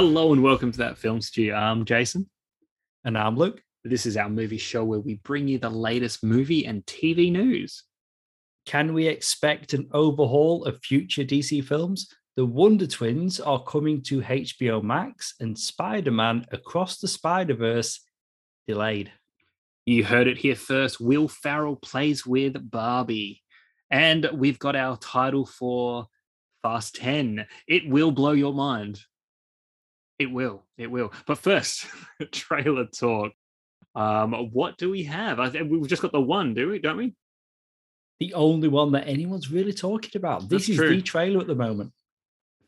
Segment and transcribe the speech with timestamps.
[0.00, 1.52] Hello and welcome to that film stew.
[1.52, 2.30] I'm Jason.
[3.04, 3.60] And I'm Luke.
[3.84, 7.84] This is our movie show where we bring you the latest movie and TV news.
[8.64, 12.08] Can we expect an overhaul of future DC films?
[12.36, 18.00] The Wonder Twins are coming to HBO Max, and Spider Man Across the Spider Verse
[18.66, 19.12] delayed.
[19.84, 20.98] You heard it here first.
[20.98, 23.42] Will Ferrell plays with Barbie.
[23.90, 26.06] And we've got our title for
[26.62, 27.44] Fast 10.
[27.68, 29.02] It will blow your mind.
[30.20, 30.66] It will.
[30.76, 31.14] It will.
[31.26, 31.86] But first,
[32.30, 33.32] trailer talk.
[33.94, 35.40] Um, what do we have?
[35.40, 36.78] I think we've just got the one, do we?
[36.78, 37.14] Don't we?
[38.20, 40.42] The only one that anyone's really talking about.
[40.42, 40.88] This That's is true.
[40.90, 41.92] the trailer at the moment.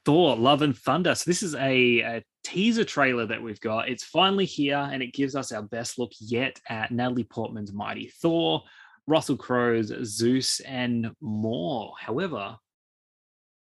[0.07, 1.15] Thor: Love and Thunder.
[1.15, 3.91] So this is a, a teaser trailer that we've got.
[3.91, 8.11] It's finally here, and it gives us our best look yet at Natalie Portman's mighty
[8.23, 8.63] Thor,
[9.07, 11.93] Russell Crowe's Zeus, and more.
[12.01, 12.57] However,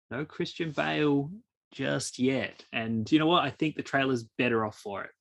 [0.10, 1.30] no Christian Bale
[1.72, 2.64] just yet.
[2.72, 3.44] And you know what?
[3.44, 5.12] I think the trailer's better off for it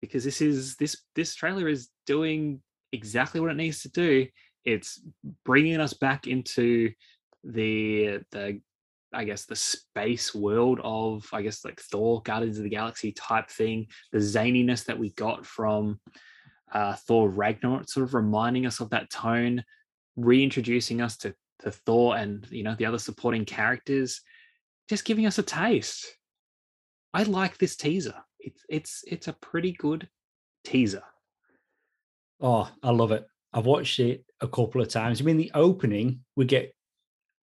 [0.00, 2.60] because this is this this trailer is doing
[2.92, 4.26] exactly what it needs to do.
[4.64, 5.00] It's
[5.44, 6.92] bringing us back into
[7.44, 8.60] the the
[9.12, 13.50] I guess the space world of I guess like Thor, Guardians of the Galaxy type
[13.50, 16.00] thing, the zaniness that we got from
[16.72, 19.64] uh, Thor Ragnarok, sort of reminding us of that tone,
[20.16, 24.22] reintroducing us to to Thor and you know the other supporting characters,
[24.90, 26.16] just giving us a taste.
[27.14, 28.16] I like this teaser.
[28.40, 30.08] It's it's it's a pretty good
[30.64, 31.04] teaser.
[32.40, 33.24] Oh, I love it.
[33.52, 35.20] I've watched it a couple of times.
[35.20, 36.74] I mean, the opening, we get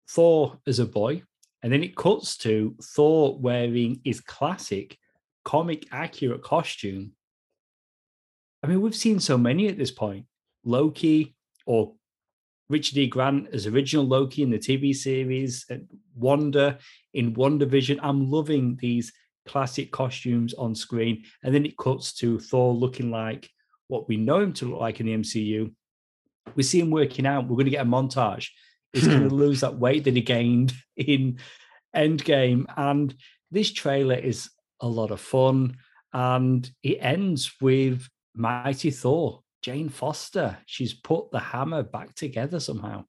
[0.08, 1.22] Thor as a boy,
[1.62, 4.96] and then it cuts to Thor wearing his classic
[5.44, 7.12] comic accurate costume.
[8.62, 10.24] I mean, we've seen so many at this point.
[10.64, 11.92] Loki or
[12.68, 13.06] Richard E.
[13.06, 16.78] Grant as original Loki in the TV series, and Wanda
[17.12, 17.98] in WandaVision.
[18.02, 19.12] I'm loving these
[19.46, 21.24] classic costumes on screen.
[21.42, 23.50] And then it cuts to Thor looking like
[23.88, 25.72] what we know him to look like in the MCU.
[26.54, 27.44] We see him working out.
[27.44, 28.48] We're going to get a montage.
[28.92, 31.38] He's going to lose that weight that he gained in
[31.94, 32.64] Endgame.
[32.76, 33.14] And
[33.50, 34.50] this trailer is
[34.80, 35.76] a lot of fun.
[36.12, 40.58] And it ends with Mighty Thor, Jane Foster.
[40.66, 43.06] She's put the hammer back together somehow.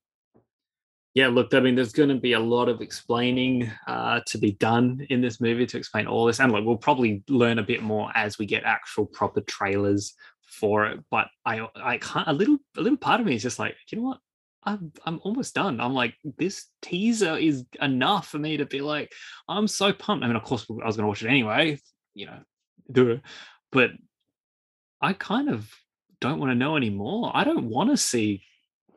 [1.13, 4.53] Yeah, look, I mean, there's going to be a lot of explaining uh, to be
[4.53, 7.83] done in this movie to explain all this, and look, we'll probably learn a bit
[7.83, 10.13] more as we get actual proper trailers
[10.47, 11.01] for it.
[11.11, 12.29] But I, I can't.
[12.29, 14.19] A little, a little part of me is just like, you know what?
[14.63, 15.81] I'm, I'm almost done.
[15.81, 19.11] I'm like, this teaser is enough for me to be like,
[19.49, 20.23] I'm so pumped.
[20.23, 21.79] I mean, of course, I was going to watch it anyway,
[22.13, 22.39] you know,
[22.89, 23.22] do it,
[23.73, 23.91] but
[25.01, 25.69] I kind of
[26.30, 27.31] don't want to know anymore.
[27.34, 28.44] I don't want to see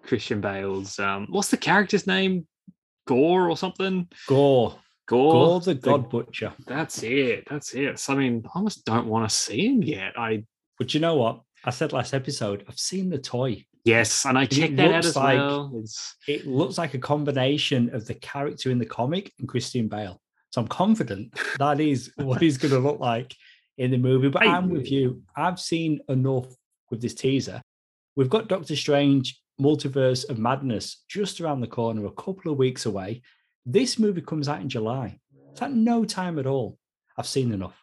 [0.02, 2.46] Christian Bale's um what's the character's name?
[3.06, 4.06] Gorr or something?
[4.26, 4.74] Gorr.
[5.06, 5.32] Gorr.
[5.32, 6.52] Gorr the God Butcher.
[6.66, 7.44] That's it.
[7.48, 7.98] That's it.
[7.98, 10.18] So I mean, I almost don't want to see him yet.
[10.18, 10.44] I
[10.78, 11.40] But you know what?
[11.64, 13.64] I said last episode, I've seen the toy.
[13.84, 15.72] yes, and I it checked that out as like- well.
[15.76, 20.20] It's It looks like a combination of the character in the comic and Christian Bale.
[20.52, 23.34] So I'm confident that is what he's going to look like
[23.76, 24.28] in the movie.
[24.28, 25.22] But I- I'm with you.
[25.36, 26.46] I've seen enough
[26.90, 27.62] with this teaser.
[28.16, 32.86] We've got Doctor Strange, Multiverse of Madness, just around the corner, a couple of weeks
[32.86, 33.22] away.
[33.66, 35.18] This movie comes out in July.
[35.52, 36.78] It's at no time at all.
[37.16, 37.82] I've seen enough.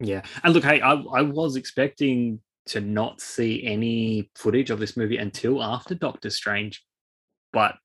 [0.00, 0.22] yeah.
[0.44, 5.16] And look, hey, I, I was expecting to not see any footage of this movie
[5.16, 6.84] until after Doctor Strange,
[7.52, 7.76] but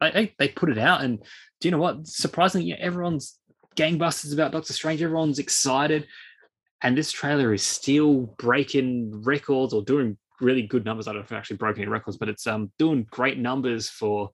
[0.00, 1.02] they, put it out.
[1.02, 1.18] And
[1.60, 2.06] do you know what?
[2.06, 3.38] Surprisingly, everyone's
[3.76, 5.02] gangbusters about Doctor Strange.
[5.02, 6.06] Everyone's excited.
[6.82, 11.06] And this trailer is still breaking records or doing really good numbers.
[11.06, 13.88] I don't know if it's actually broken any records, but it's um doing great numbers
[13.88, 14.30] for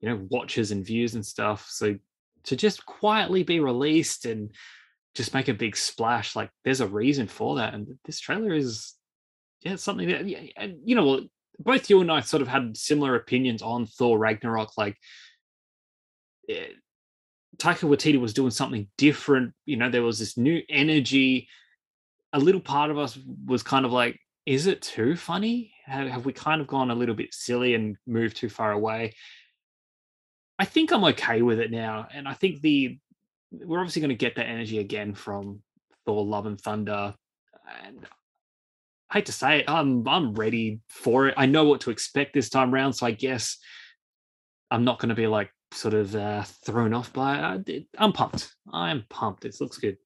[0.00, 1.66] you know watches and views and stuff.
[1.68, 1.96] So
[2.44, 4.50] to just quietly be released and
[5.14, 7.74] just make a big splash, like there's a reason for that.
[7.74, 8.94] And this trailer is
[9.60, 10.26] yeah, something that
[10.84, 11.20] you know,
[11.58, 14.76] both you and I sort of had similar opinions on Thor Ragnarok.
[14.76, 14.96] Like
[16.48, 16.68] eh,
[17.58, 19.52] Taika Waititi was doing something different.
[19.66, 21.48] You know, there was this new energy.
[22.32, 25.72] A little part of us was kind of like, is it too funny?
[25.84, 29.14] Have, have we kind of gone a little bit silly and moved too far away?
[30.58, 32.98] I think I'm okay with it now, and I think the
[33.50, 35.60] we're obviously going to get that energy again from
[36.06, 37.14] Thor: Love and Thunder,
[37.84, 38.06] and
[39.10, 41.34] I hate to say it, I'm I'm ready for it.
[41.36, 43.58] I know what to expect this time round, so I guess
[44.70, 47.86] I'm not going to be like sort of uh, thrown off by it.
[47.98, 48.54] I'm pumped.
[48.72, 49.44] I'm pumped.
[49.44, 49.98] It looks good.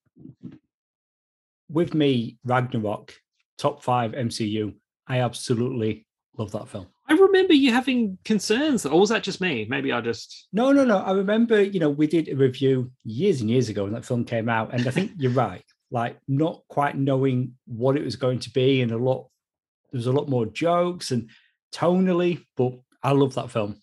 [1.68, 3.14] With me, Ragnarok,
[3.58, 4.74] top five MCU.
[5.08, 6.06] I absolutely
[6.38, 6.86] Love that film.
[7.08, 9.66] I remember you having concerns, or was that just me?
[9.68, 10.98] Maybe I just No, no, no.
[10.98, 14.24] I remember, you know, we did a review years and years ago when that film
[14.24, 15.64] came out, and I think you're right.
[15.90, 19.28] Like not quite knowing what it was going to be, and a lot
[19.92, 21.30] there was a lot more jokes and
[21.72, 22.72] tonally, but
[23.02, 23.80] I love that film.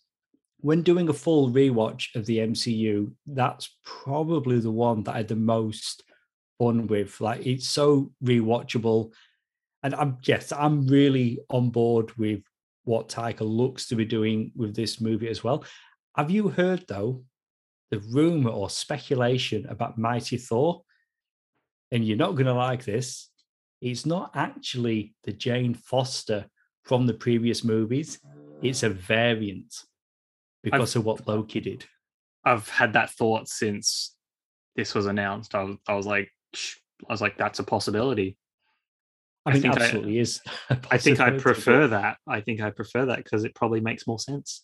[0.59, 5.27] When doing a full rewatch of the MCU, that's probably the one that I had
[5.27, 6.03] the most
[6.63, 7.19] fun with.
[7.21, 9.11] Like it's so rewatchable.
[9.81, 12.41] And I'm yes, I'm really on board with
[12.85, 15.65] what Taika looks to be doing with this movie as well.
[16.15, 17.23] Have you heard though
[17.91, 20.83] the rumor or speculation about Mighty Thor?
[21.91, 23.29] And you're not going to like this.
[23.81, 26.45] It's not actually the Jane Foster
[26.83, 28.19] from the previous movies.
[28.61, 29.75] It's a variant
[30.63, 31.85] because of what Loki did.
[32.45, 34.15] I've had that thought since
[34.75, 35.53] this was announced.
[35.53, 36.29] I was, I was like,
[37.09, 38.37] I was like, that's a possibility.
[39.45, 40.41] I I think I- absolutely is.
[40.91, 42.17] I think I prefer that.
[42.27, 44.61] I think I prefer that because it probably makes more sense.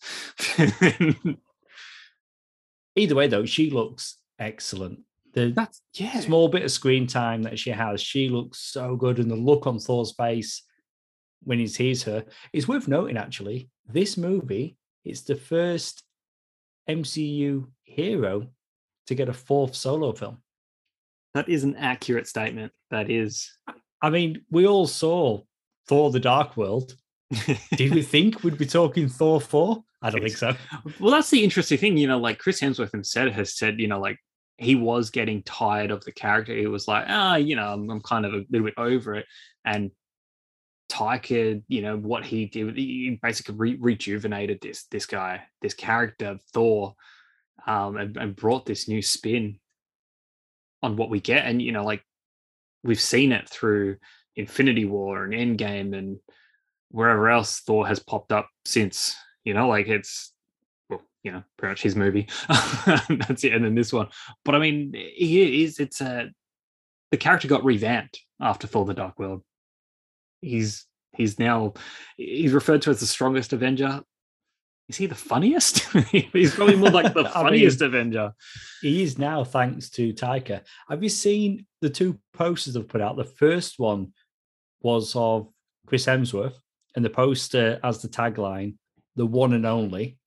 [2.96, 5.00] Either way, though, she looks excellent.
[5.32, 6.18] The That's yeah.
[6.20, 9.18] small bit of screen time that she has, she looks so good.
[9.18, 10.62] And the look on Thor's face
[11.44, 13.70] when he sees her is worth noting, actually.
[13.86, 16.02] This movie is the first
[16.88, 18.48] MCU hero
[19.06, 20.38] to get a fourth solo film.
[21.34, 22.72] That is an accurate statement.
[22.90, 23.50] That is.
[24.02, 25.42] I mean, we all saw
[25.86, 26.94] Thor the Dark World.
[27.76, 29.82] Did we think we'd be talking Thor 4?
[30.02, 30.54] I don't think so.
[30.98, 31.96] well, that's the interesting thing.
[31.96, 34.18] You know, like Chris Hemsworth himself has said, you know, like
[34.56, 36.54] he was getting tired of the character.
[36.54, 39.26] He was like, ah, you know, I'm, I'm kind of a little bit over it.
[39.64, 39.90] And
[40.90, 46.38] Taika, you know, what he did, he basically re- rejuvenated this this guy, this character,
[46.52, 46.94] Thor,
[47.66, 49.59] um, and, and brought this new spin
[50.82, 51.46] on what we get.
[51.46, 52.04] And you know, like
[52.82, 53.96] we've seen it through
[54.36, 56.18] Infinity War and Endgame and
[56.90, 59.14] wherever else Thor has popped up since.
[59.44, 60.32] You know, like it's
[60.88, 62.28] well, you know, pretty much his movie.
[62.48, 63.52] That's it.
[63.52, 64.08] And then this one.
[64.44, 65.78] But I mean, he is.
[65.78, 66.30] It's a
[67.10, 69.42] the character got revamped after Thor: The Dark World.
[70.42, 70.86] He's
[71.16, 71.74] he's now
[72.16, 74.02] he's referred to as the strongest Avenger.
[74.90, 75.80] Is he the funniest?
[76.10, 78.32] he's probably more like the I mean- funniest Avenger.
[78.82, 80.62] He is now, thanks to Taika.
[80.88, 83.16] Have you seen the two posters they've put out?
[83.16, 84.12] The first one
[84.82, 85.48] was of
[85.86, 86.54] Chris Hemsworth,
[86.96, 88.74] and the poster has the tagline,
[89.16, 90.18] the one and only.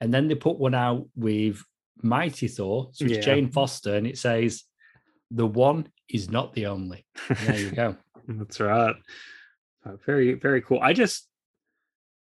[0.00, 1.62] And then they put one out with
[2.02, 3.20] Mighty Thor, so it's Yeah.
[3.20, 4.64] Jane Foster, and it says,
[5.30, 7.04] the one is not the only.
[7.28, 7.96] And there you go.
[8.28, 8.96] That's right.
[10.06, 10.80] Very, very cool.
[10.80, 11.27] I just,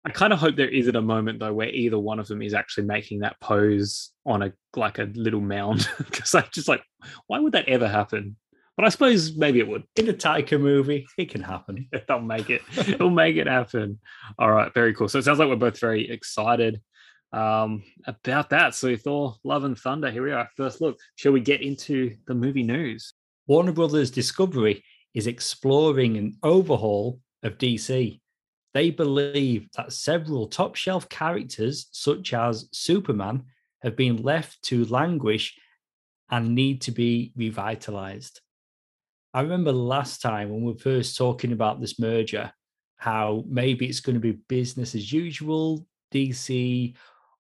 [0.06, 2.54] I kind of hope there isn't a moment though where either one of them is
[2.54, 6.82] actually making that pose on a like a little mound because I'm just like,
[7.28, 8.38] why would that ever happen?
[8.78, 9.84] But I suppose maybe it would.
[9.98, 11.90] In a Taika movie, it can happen.
[12.08, 12.62] They'll make it.
[12.98, 14.00] They'll make it happen.
[14.38, 15.10] All right, very cool.
[15.10, 16.80] So it sounds like we're both very excited
[17.34, 18.76] um, about that.
[18.76, 20.10] So Thor: Love and Thunder.
[20.10, 20.48] Here we are.
[20.56, 20.98] First look.
[21.16, 23.14] Shall we get into the movie news?
[23.48, 24.82] Warner Brothers Discovery
[25.14, 28.22] is exploring an overhaul of DC.
[28.74, 33.44] They believe that several top shelf characters, such as Superman,
[33.82, 35.58] have been left to languish
[36.30, 38.42] and need to be revitalized.
[39.34, 42.52] I remember last time when we were first talking about this merger,
[42.98, 45.86] how maybe it's going to be business as usual.
[46.14, 46.96] DC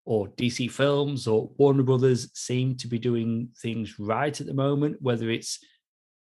[0.05, 4.97] or DC Films or Warner Brothers seem to be doing things right at the moment,
[5.01, 5.59] whether it's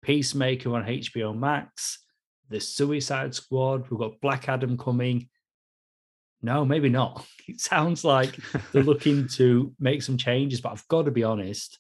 [0.03, 2.05] Peacemaker on HBO Max,
[2.49, 5.29] The Suicide Squad, we've got Black Adam coming.
[6.43, 7.25] No, maybe not.
[7.49, 8.37] It sounds like
[8.73, 11.79] they're looking to make some changes, but I've got to be honest.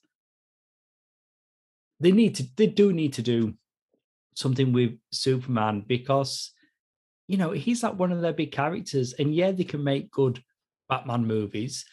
[1.99, 3.54] They need to, they do need to do
[4.37, 6.52] something with Superman because,
[7.26, 9.12] you know, he's like one of their big characters.
[9.14, 10.40] And yeah, they can make good
[10.88, 11.85] Batman movies.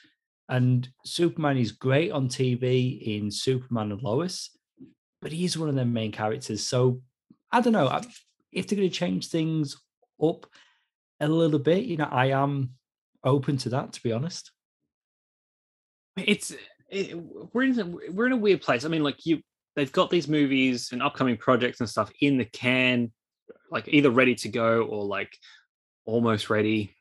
[0.48, 4.56] And Superman is great on TV in Superman and Lois,
[5.20, 6.64] but he is one of their main characters.
[6.64, 7.02] So
[7.52, 8.06] I don't know I-
[8.54, 9.78] if they're going to change things
[10.22, 10.46] up
[11.20, 11.86] a little bit.
[11.86, 12.72] You know, I am
[13.24, 14.52] open to that, to be honest.
[16.18, 16.56] it's eh,
[16.90, 17.18] it,
[17.54, 18.86] we're in we're in a weird place.
[18.86, 19.42] I mean, like you,
[19.76, 23.12] they've got these movies and upcoming projects and stuff in the can,
[23.72, 25.36] like either ready to go or like
[26.06, 26.96] almost ready,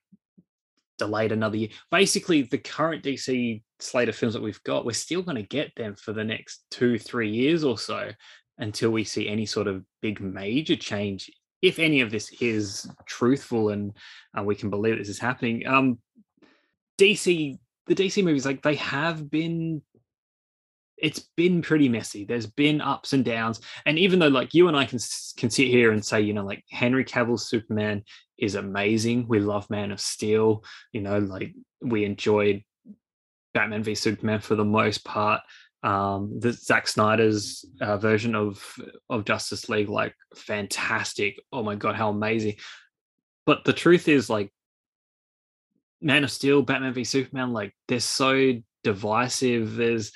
[0.98, 1.68] delayed another year.
[1.90, 5.74] Basically, the current DC slate of films that we've got, we're still going to get
[5.76, 8.10] them for the next two, three years or so
[8.58, 11.30] until we see any sort of big major change.
[11.62, 13.92] If any of this is truthful and
[14.36, 15.98] uh, we can believe this is happening, um,
[16.98, 19.82] DC the DC movies, like they have been
[20.96, 22.24] it's been pretty messy.
[22.24, 25.00] There's been ups and downs, and even though like you and I can
[25.36, 28.04] can sit here and say, you know, like Henry Cavill's Superman
[28.38, 29.26] is amazing.
[29.28, 30.64] We love Man of Steel.
[30.92, 32.62] You know, like we enjoyed
[33.52, 35.40] Batman v Superman for the most part.
[35.82, 38.64] Um, the Zack Snyder's uh, version of
[39.10, 41.40] of Justice League, like fantastic.
[41.52, 42.56] Oh my god, how amazing!
[43.46, 44.52] But the truth is, like
[46.00, 48.52] Man of Steel, Batman v Superman, like they're so
[48.84, 49.76] divisive.
[49.76, 50.12] There's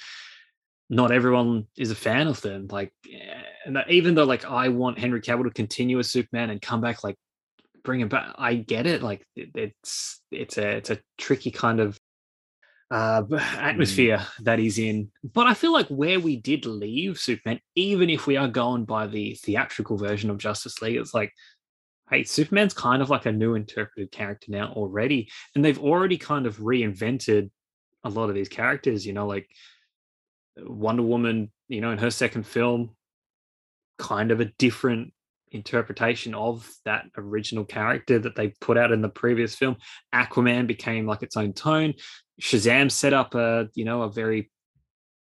[0.89, 2.69] not everyone is a fan of them.
[2.71, 6.63] Like, eh, and even though like I want Henry Cavill to continue as Superman and
[6.63, 7.17] come back, like
[7.85, 9.03] bring him back, I get it.
[9.03, 11.99] Like it's it's a it's a tricky kind of
[12.91, 13.41] uh Mm.
[13.41, 15.11] atmosphere that he's in.
[15.25, 19.07] But I feel like where we did leave Superman, even if we are going by
[19.07, 21.33] the theatrical version of Justice League, it's like.
[22.09, 26.47] Hey, Superman's kind of like a new interpreted character now already, and they've already kind
[26.47, 27.51] of reinvented
[28.05, 29.05] a lot of these characters.
[29.05, 29.49] You know, like
[30.57, 32.91] Wonder Woman, you know, in her second film,
[33.99, 35.13] kind of a different
[35.51, 39.77] interpretation of that original character that they put out in the previous film.
[40.15, 41.95] Aquaman became like its own tone.
[42.41, 44.51] Shazam set up a, you know, a very,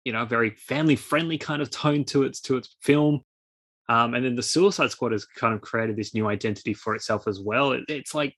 [0.03, 3.21] you know, very family friendly kind of tone to its to its film.
[3.87, 7.27] Um, and then the Suicide Squad has kind of created this new identity for itself
[7.27, 7.73] as well.
[7.73, 8.35] It, it's like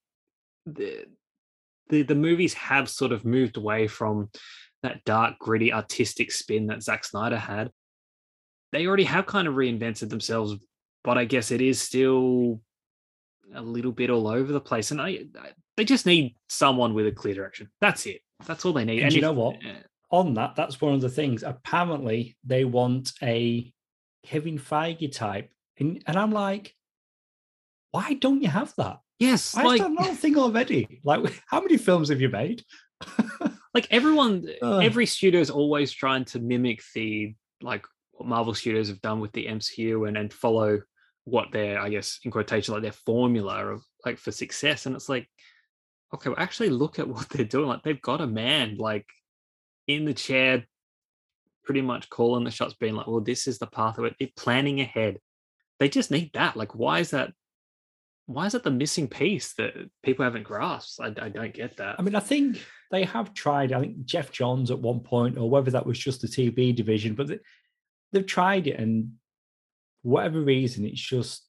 [0.65, 1.05] the,
[1.89, 4.29] the the movies have sort of moved away from
[4.83, 7.71] that dark, gritty, artistic spin that Zack Snyder had.
[8.73, 10.55] They already have kind of reinvented themselves,
[11.03, 12.59] but I guess it is still
[13.55, 14.91] a little bit all over the place.
[14.91, 17.69] And I, I they just need someone with a clear direction.
[17.79, 18.21] That's it.
[18.45, 19.03] That's all they need.
[19.03, 19.57] And you if- know what?
[20.09, 21.43] On that, that's one of the things.
[21.43, 23.73] Apparently, they want a
[24.23, 26.73] Kevin Feige type, and, and I'm like,
[27.91, 28.99] why don't you have that?
[29.19, 31.01] Yes, Why like done that not a thing already?
[31.03, 32.63] Like, how many films have you made?
[33.73, 34.83] like everyone Ugh.
[34.83, 39.31] every studio is always trying to mimic the like what marvel studios have done with
[39.33, 40.81] the mcu and and follow
[41.25, 45.09] what their i guess in quotation like their formula of like for success and it's
[45.09, 45.27] like
[46.13, 49.05] okay well actually look at what they're doing like they've got a man like
[49.87, 50.65] in the chair
[51.63, 54.35] pretty much calling the shots being like well this is the path of it it
[54.35, 55.19] planning ahead
[55.79, 57.31] they just need that like why is that
[58.25, 59.73] why is that the missing piece that
[60.03, 62.57] people haven't grasped i, I don't get that I mean, I think
[62.91, 63.73] they have tried.
[63.73, 67.15] I think Geoff Johns at one point, or whether that was just the TV division,
[67.15, 67.39] but they,
[68.11, 69.13] they've tried it, and
[70.03, 71.45] whatever reason, it's just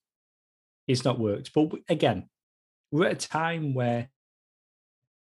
[0.86, 1.52] it's not worked.
[1.52, 2.28] But again,
[2.90, 4.08] we're at a time where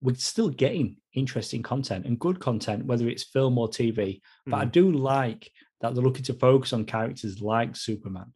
[0.04, 4.20] we're still getting interesting content and good content, whether it's film or TV.
[4.46, 4.72] But I hmm.
[4.72, 8.34] do like that they're looking to focus on characters like Superman.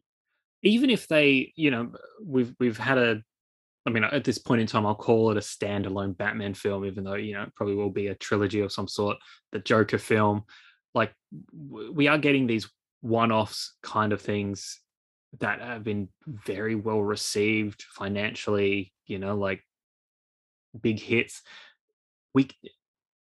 [0.63, 1.91] even if they, you know,
[2.23, 3.21] we've we've had a,
[3.85, 7.03] I mean, at this point in time, I'll call it a standalone Batman film, even
[7.03, 9.17] though you know it probably will be a trilogy of some sort.
[9.51, 10.43] The Joker film,
[10.95, 11.13] like
[11.53, 12.69] we are getting these
[13.01, 14.79] one-offs kind of things
[15.39, 18.93] that have been very well received financially.
[19.05, 19.63] You know, like
[20.81, 21.41] big hits.
[22.33, 22.49] We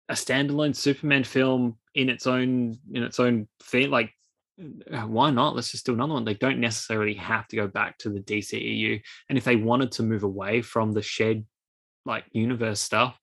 [0.10, 4.14] a standalone Superman film in its own in its own thing, like
[4.60, 5.56] uh, why not?
[5.56, 6.26] Let's just do another one.
[6.26, 9.02] They don't necessarily have to go back to the DCEU.
[9.30, 11.46] And if they wanted to move away from the shed
[12.06, 13.20] like universe stuff,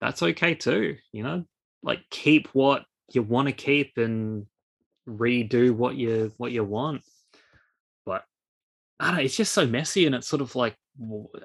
[0.00, 0.96] that's okay too.
[1.12, 1.44] You know,
[1.82, 4.46] like keep what you want to keep and
[5.08, 7.02] redo what you what you want.
[8.04, 8.24] But
[8.98, 10.76] I don't know, it's just so messy and it's sort of like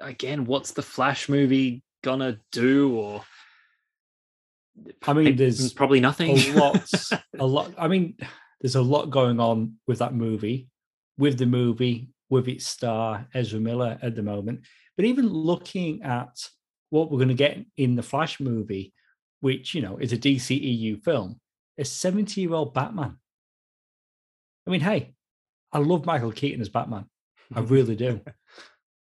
[0.00, 2.96] again, what's the Flash movie gonna do?
[2.96, 3.24] Or
[5.06, 6.38] I mean, there's probably nothing.
[6.38, 6.92] a lot
[7.38, 8.16] a lot i mean
[8.60, 10.68] there's a lot going on with that movie
[11.18, 14.60] with the movie with its star ezra miller at the moment
[14.96, 16.36] but even looking at
[16.90, 18.92] what we're going to get in the flash movie
[19.40, 21.40] which you know is a dceu film
[21.78, 23.16] a 70 year old batman
[24.66, 25.14] i mean hey
[25.72, 27.06] i love michael keaton as batman
[27.54, 28.20] i really do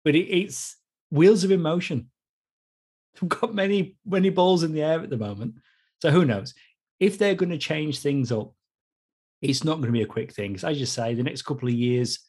[0.03, 0.77] but it, it's
[1.11, 2.09] wheels of emotion
[3.22, 5.55] we've got many many balls in the air at the moment
[6.01, 6.53] so who knows
[7.00, 8.53] if they're going to change things up,
[9.41, 10.57] it's not going to be a quick thing.
[10.63, 12.19] As you say, the next couple of years,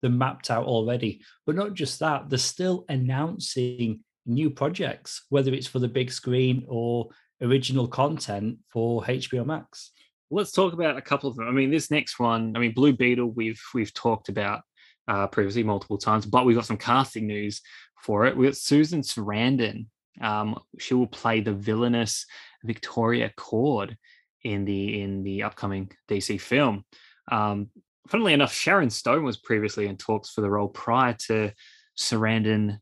[0.00, 1.22] they're mapped out already.
[1.46, 6.64] But not just that, they're still announcing new projects, whether it's for the big screen
[6.68, 7.08] or
[7.40, 9.92] original content for HBO Max.
[10.30, 11.48] let's talk about a couple of them.
[11.48, 14.62] I mean, this next one, I mean, Blue Beetle, we've we've talked about
[15.06, 17.62] uh, previously multiple times, but we've got some casting news
[18.02, 18.36] for it.
[18.36, 19.86] We've got Susan Sarandon.
[20.20, 22.26] Um, she will play the villainous
[22.64, 23.96] Victoria Kord
[24.42, 26.84] in the in the upcoming DC film.
[27.30, 27.70] Um,
[28.08, 31.52] funnily enough, Sharon Stone was previously in talks for the role prior to
[31.98, 32.78] Sarandon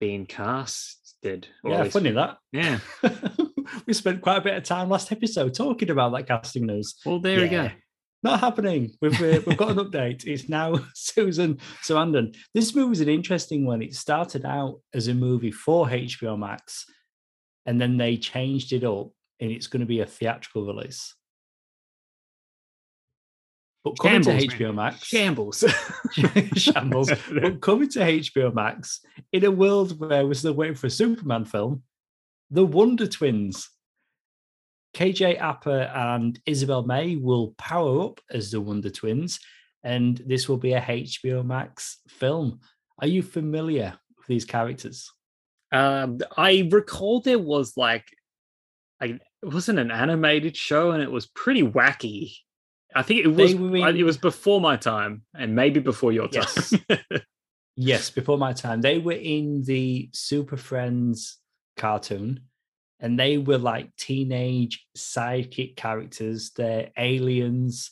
[0.00, 1.48] being casted.
[1.64, 2.38] yeah, funny that.
[2.52, 2.80] Yeah.
[3.86, 6.96] we spent quite a bit of time last episode talking about that casting news.
[7.04, 7.70] Well, there we go.
[8.22, 8.92] Not happening.
[9.00, 10.26] We've uh, we've got an update.
[10.26, 12.36] It's now Susan Sarandon.
[12.54, 13.82] This movie was an interesting one.
[13.82, 16.84] It started out as a movie for HBO Max,
[17.64, 19.10] and then they changed it up,
[19.40, 21.14] and it's going to be a theatrical release.
[23.82, 25.64] But coming Shambles, to HBO Max, Shambles.
[26.56, 27.10] shambles.
[27.32, 29.00] but coming to HBO Max
[29.32, 31.82] in a world where we're still waiting for a Superman film,
[32.50, 33.70] the Wonder Twins.
[34.94, 39.38] KJ Apa and Isabel May will power up as the Wonder Twins,
[39.84, 42.60] and this will be a HBO Max film.
[42.98, 45.10] Are you familiar with these characters?
[45.72, 48.04] Um, I recall there was like,
[49.00, 49.06] I
[49.42, 52.32] it wasn't an animated show, and it was pretty wacky.
[52.94, 53.54] I think it was.
[53.84, 56.44] I- It was before my time, and maybe before your time.
[56.58, 56.74] Yes.
[57.76, 58.82] Yes, before my time.
[58.82, 61.38] They were in the Super Friends
[61.78, 62.40] cartoon,
[63.00, 66.50] and they were like teenage sidekick characters.
[66.56, 67.90] They're aliens.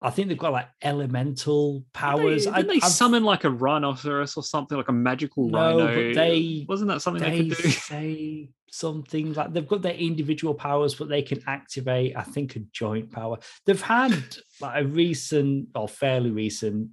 [0.00, 2.44] I think they've got like elemental powers.
[2.44, 5.86] Didn't I- they I've- summon like a rhinoceros or something, like a magical No, rhino?
[5.86, 7.70] but they- wasn't that something they, they could do?
[7.70, 12.60] say something like they've got their individual powers, but they can activate, I think, a
[12.72, 13.38] joint power.
[13.64, 14.12] They've had
[14.60, 16.90] like a recent or fairly recent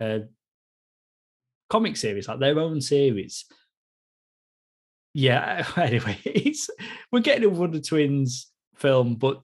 [0.00, 0.18] uh,
[1.68, 3.44] comic series, like their own series.
[5.14, 5.66] Yeah.
[5.76, 6.70] Anyways,
[7.10, 9.42] we're getting a Wonder Twins film, but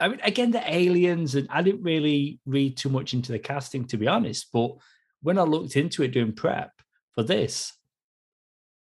[0.00, 3.84] I mean, again, the aliens, and I didn't really read too much into the casting,
[3.86, 4.48] to be honest.
[4.52, 4.76] But
[5.22, 6.70] when I looked into it doing prep
[7.14, 7.72] for this,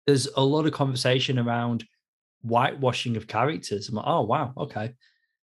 [0.06, 1.84] there's a lot of conversation around
[2.42, 3.88] whitewashing of characters.
[3.88, 4.94] I'm like, oh wow, okay.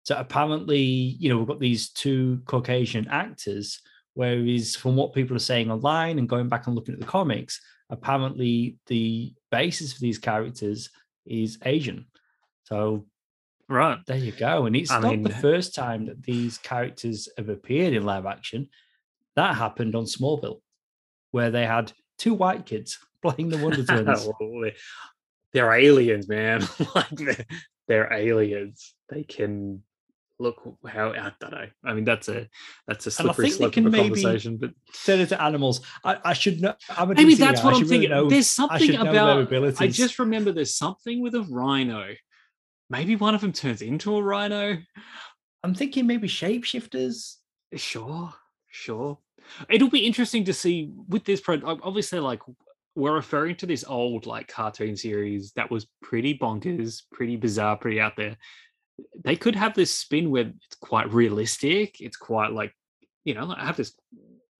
[0.03, 3.79] So apparently, you know, we've got these two Caucasian actors,
[4.13, 7.59] whereas from what people are saying online and going back and looking at the comics,
[7.89, 10.89] apparently the basis for these characters
[11.25, 12.05] is Asian.
[12.63, 13.05] So
[13.67, 13.97] Right.
[14.05, 14.65] there you go.
[14.65, 18.03] And it's I not mean- the eh first time that these characters have appeared in
[18.03, 18.69] live action.
[19.35, 20.61] That happened on Smallville,
[21.31, 24.27] where they had two white kids playing the Wonder Twins.
[24.39, 24.75] They-
[25.53, 26.63] they're aliens, man.
[26.95, 27.45] like they're,
[27.87, 28.93] they're aliens.
[29.09, 29.83] They can
[30.39, 31.67] look how I don't know.
[31.83, 32.47] I mean, that's a
[32.87, 34.57] that's a slippery slope of a conversation.
[34.57, 34.71] But
[35.05, 35.81] Turn into animals.
[36.03, 36.73] I, I should know.
[36.89, 37.65] I'm a maybe that's guy.
[37.65, 38.09] What I'm really thinking.
[38.09, 39.51] know- There's something their about.
[39.81, 42.13] I just remember there's something with a rhino.
[42.89, 44.77] Maybe one of them turns into a rhino.
[45.63, 47.35] I'm thinking maybe shapeshifters.
[47.75, 48.33] Sure,
[48.69, 49.17] sure.
[49.69, 51.55] It'll be interesting to see with this pro.
[51.55, 52.41] ob- Obviously, like
[52.95, 57.99] we're referring to this old like cartoon series that was pretty bonkers, pretty bizarre, pretty
[57.99, 58.37] out there.
[59.23, 61.99] They could have this spin where it's quite realistic.
[61.99, 62.73] It's quite like
[63.25, 63.93] you know, have this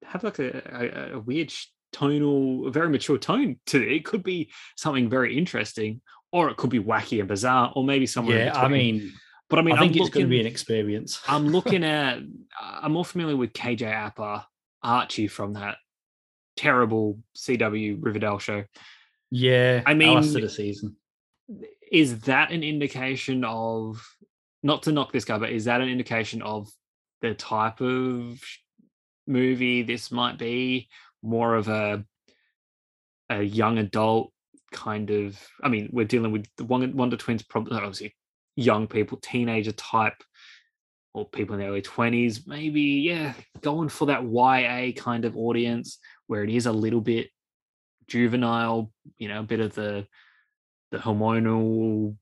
[0.03, 1.53] have like a, a, a weird
[1.93, 3.91] tonal, very mature tone to it.
[3.91, 8.07] It could be something very interesting, or it could be wacky and bizarre, or maybe
[8.07, 8.39] somewhere.
[8.39, 9.13] in Yeah, I mean,
[9.49, 11.21] but I mean, I think I'm it's going to be an experience.
[11.27, 12.19] I'm looking at.
[12.59, 14.45] I'm more familiar with KJ Apa,
[14.83, 15.77] Archie from that
[16.57, 18.63] terrible CW Riverdale show.
[19.31, 20.97] Yeah, I mean last of the season.
[21.91, 24.03] Is that an indication of
[24.65, 26.67] not to knock this guy, but is that an indication of
[27.21, 28.41] the type of
[29.27, 30.89] movie this might be?
[31.21, 32.03] More of a
[33.29, 34.33] a young adult
[34.71, 35.39] kind of.
[35.63, 38.15] I mean, we're dealing with the Wonder, Twins, probably obviously
[38.55, 40.23] young people, teenager type,
[41.13, 42.47] or people in their early twenties.
[42.47, 47.29] Maybe, yeah, going for that YA kind of audience where it is a little bit
[48.07, 48.91] juvenile.
[49.19, 50.07] You know, a bit of the
[50.89, 52.17] the hormonal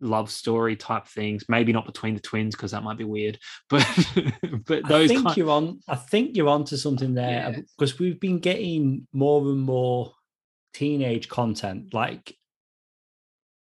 [0.00, 1.44] love story type things.
[1.48, 3.38] Maybe not between the twins because that might be weird.
[3.70, 3.86] But
[4.66, 5.10] but those.
[5.10, 5.80] I think kind, you're on.
[5.88, 7.60] I think you're onto something there Yeah.
[7.76, 10.12] because we've been getting more and more
[10.74, 12.34] teenage content, like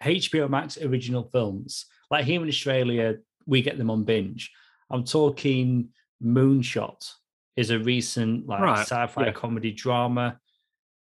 [0.04, 1.86] HBO Max original films.
[2.12, 4.52] Like here in Australia, we get them on binge.
[4.89, 5.89] I'm talking
[6.24, 7.12] Moonshot
[7.56, 9.32] is a recent like Right, sci-fi yeah.
[9.32, 10.39] comedy drama.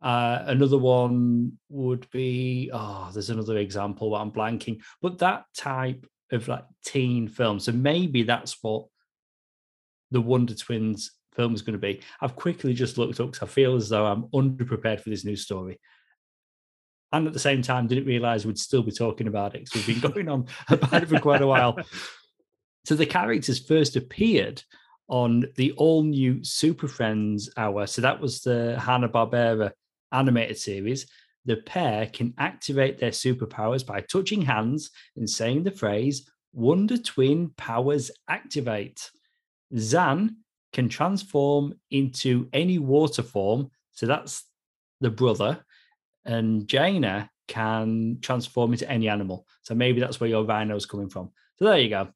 [0.02, 4.82] Uh, another one would be oh, there's another example, but I'm blanking.
[5.02, 7.60] But that type of like teen film.
[7.60, 8.86] So maybe that's what
[10.12, 12.02] the Wonder Twins film is going to be.
[12.22, 15.36] I've quickly just looked up because I feel as though I'm underprepared for this new
[15.36, 15.80] story.
[17.12, 20.02] And at the same time, didn't realize we'd still be talking about it because we've
[20.02, 21.78] been going on about it for quite a while.
[22.86, 24.62] So the characters first appeared
[25.08, 27.88] on the all new Super Friends hour.
[27.88, 29.72] So that was the Hanna Barbera
[30.16, 31.08] animated series.
[31.46, 37.52] The pair can activate their superpowers by touching hands and saying the phrase Wonder Twin
[37.58, 39.12] Powers Activate.
[39.78, 40.38] Zan
[40.74, 43.70] can transform into any water form.
[43.92, 44.44] So that's
[45.02, 45.64] the brother.
[46.26, 49.46] And Jayna can transform into any animal.
[49.62, 51.30] So maybe that's where your rhino's coming from.
[51.58, 52.10] So there you go.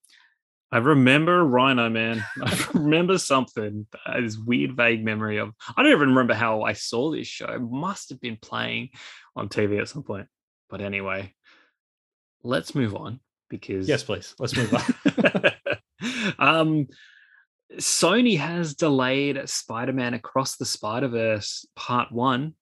[0.71, 2.23] I remember Rhino Man.
[2.43, 3.87] I remember something.
[4.19, 5.53] This weird, vague memory of.
[5.75, 7.47] I don't even remember how I saw this show.
[7.47, 8.89] It must have been playing
[9.35, 10.27] on TV at some point.
[10.69, 11.33] But anyway,
[12.43, 14.35] let's move on because yes, please.
[14.37, 15.51] Let's move on.
[16.39, 16.87] um,
[17.77, 22.53] Sony has delayed Spider-Man Across the Spider-Verse Part One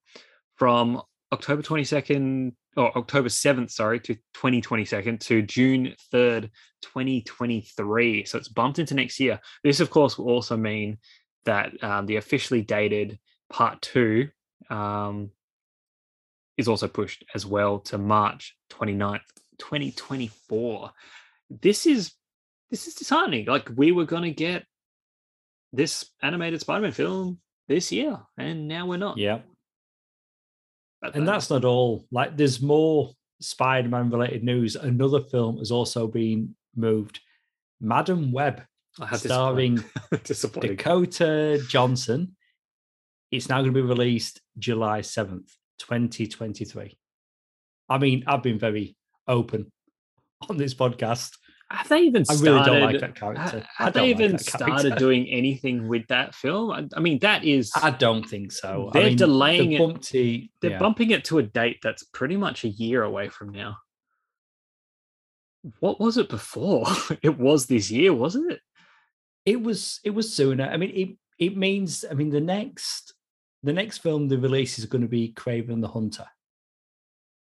[0.56, 6.50] from October 22nd or October 7th, sorry, to 2022nd to June 3rd,
[6.82, 8.26] 2023.
[8.26, 9.40] So it's bumped into next year.
[9.64, 11.00] This, of course, will also mean
[11.46, 14.30] that um, the officially dated part two
[14.70, 15.32] um,
[16.58, 19.22] is also pushed as well to March 29th,
[19.60, 20.92] 2024.
[21.62, 22.14] This is
[22.70, 23.46] this is disheartening.
[23.46, 24.66] Like we were gonna get
[25.72, 29.18] this animated Spider-Man film this year, and now we're not.
[29.18, 29.40] Yeah.
[31.02, 32.06] And that's not all.
[32.12, 34.76] Like there's more Spider-Man related news.
[34.76, 37.20] Another film has also been moved.
[37.80, 38.64] Madame Web,
[39.14, 39.84] starring
[40.60, 42.36] Dakota Johnson.
[43.32, 46.98] It's now going to be released July 7th, 2023.
[47.90, 48.96] I mean, I've been very
[49.28, 49.72] open
[50.50, 51.32] on this podcast
[51.70, 53.64] have they even started, I really don't like that character.
[53.76, 56.72] Have they even like started doing anything with that film?
[56.72, 57.72] I, I, mean, that is.
[57.76, 58.90] I don't think so.
[58.94, 60.50] They're I mean, delaying the it.
[60.62, 60.80] They're yeah.
[60.80, 63.78] bumping it to a date that's pretty much a year away from now.
[65.82, 66.86] What was it before?
[67.22, 68.62] it was this year, wasn't it?
[69.46, 70.00] It was.
[70.06, 70.70] It was sooner.
[70.70, 72.06] I mean, it it means.
[72.10, 73.14] I mean, the next
[73.64, 76.28] the next film the release is going to be Kraven the Hunter.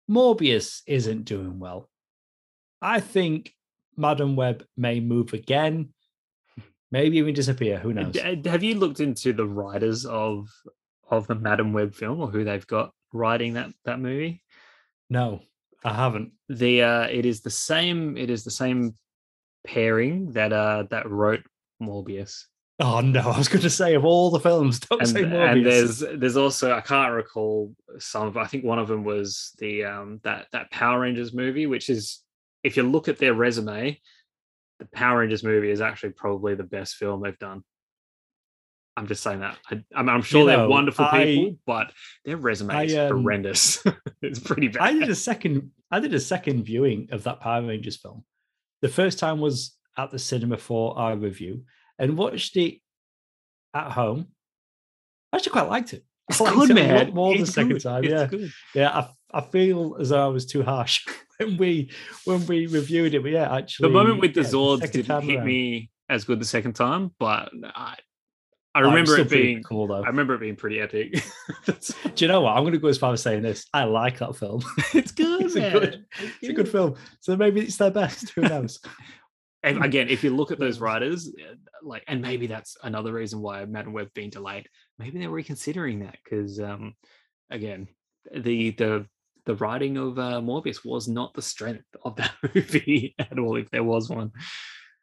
[0.08, 1.88] Morbius isn't doing well.
[2.80, 3.54] I think
[3.96, 5.90] Madame Web may move again,
[6.90, 7.78] maybe even disappear.
[7.78, 8.16] Who knows?
[8.16, 10.48] Have you looked into the writers of
[11.10, 14.42] of the Madame Web film or who they've got writing that that movie?
[15.10, 15.42] No,
[15.84, 16.32] I haven't.
[16.48, 18.16] The uh, it is the same.
[18.16, 18.94] It is the same
[19.64, 21.42] pairing that uh that wrote
[21.80, 22.44] Morbius.
[22.80, 25.52] Oh no, I was going to say of all the films, don't and, say Morbius.
[25.52, 28.36] And there's there's also I can't recall some of.
[28.36, 32.22] I think one of them was the um that that Power Rangers movie, which is
[32.62, 34.00] if you look at their resume,
[34.78, 37.62] the Power Rangers movie is actually probably the best film they've done.
[38.96, 39.56] I'm just saying that.
[39.70, 41.92] I, am sure you know, they're wonderful people, but
[42.24, 43.82] their resume I, is um, horrendous.
[44.22, 44.82] it's pretty bad.
[44.82, 45.70] I did a second.
[45.90, 48.24] I did a second viewing of that Power Rangers film.
[48.82, 51.64] The first time was at the cinema for our review,
[51.98, 52.80] and watched it
[53.72, 54.28] at home.
[55.32, 56.04] I actually quite liked it.
[56.28, 57.14] It's good, man.
[57.14, 57.82] More it's the second good.
[57.82, 58.04] time.
[58.04, 58.52] It's yeah, good.
[58.74, 58.90] yeah.
[58.90, 59.08] I,
[59.38, 61.06] I feel as though I was too harsh
[61.38, 61.90] when we
[62.24, 63.22] when we reviewed it.
[63.22, 65.46] But yeah, actually, the moment with the yeah, Zords the didn't hit around.
[65.46, 67.96] me as good the second time, but I,
[68.74, 70.02] I oh, remember it being cool though.
[70.02, 71.22] I remember it being pretty epic.
[71.66, 71.74] Do
[72.16, 72.56] you know what?
[72.56, 73.66] I'm going to go as far as saying this.
[73.72, 74.62] I like that film.
[74.94, 75.42] It's good.
[75.42, 76.04] it's, a good
[76.40, 76.96] it's a good film.
[77.20, 78.30] So maybe it's their best.
[78.30, 78.80] Who knows?
[79.62, 83.40] and again, if you look at those writers, uh, like, and maybe that's another reason
[83.40, 84.68] why Madame Web being delayed.
[84.98, 86.94] Maybe they're reconsidering that because, um,
[87.50, 87.88] again,
[88.30, 89.06] the the
[89.44, 93.70] the writing of uh, Morbius was not the strength of that movie at all, if
[93.70, 94.32] there was one.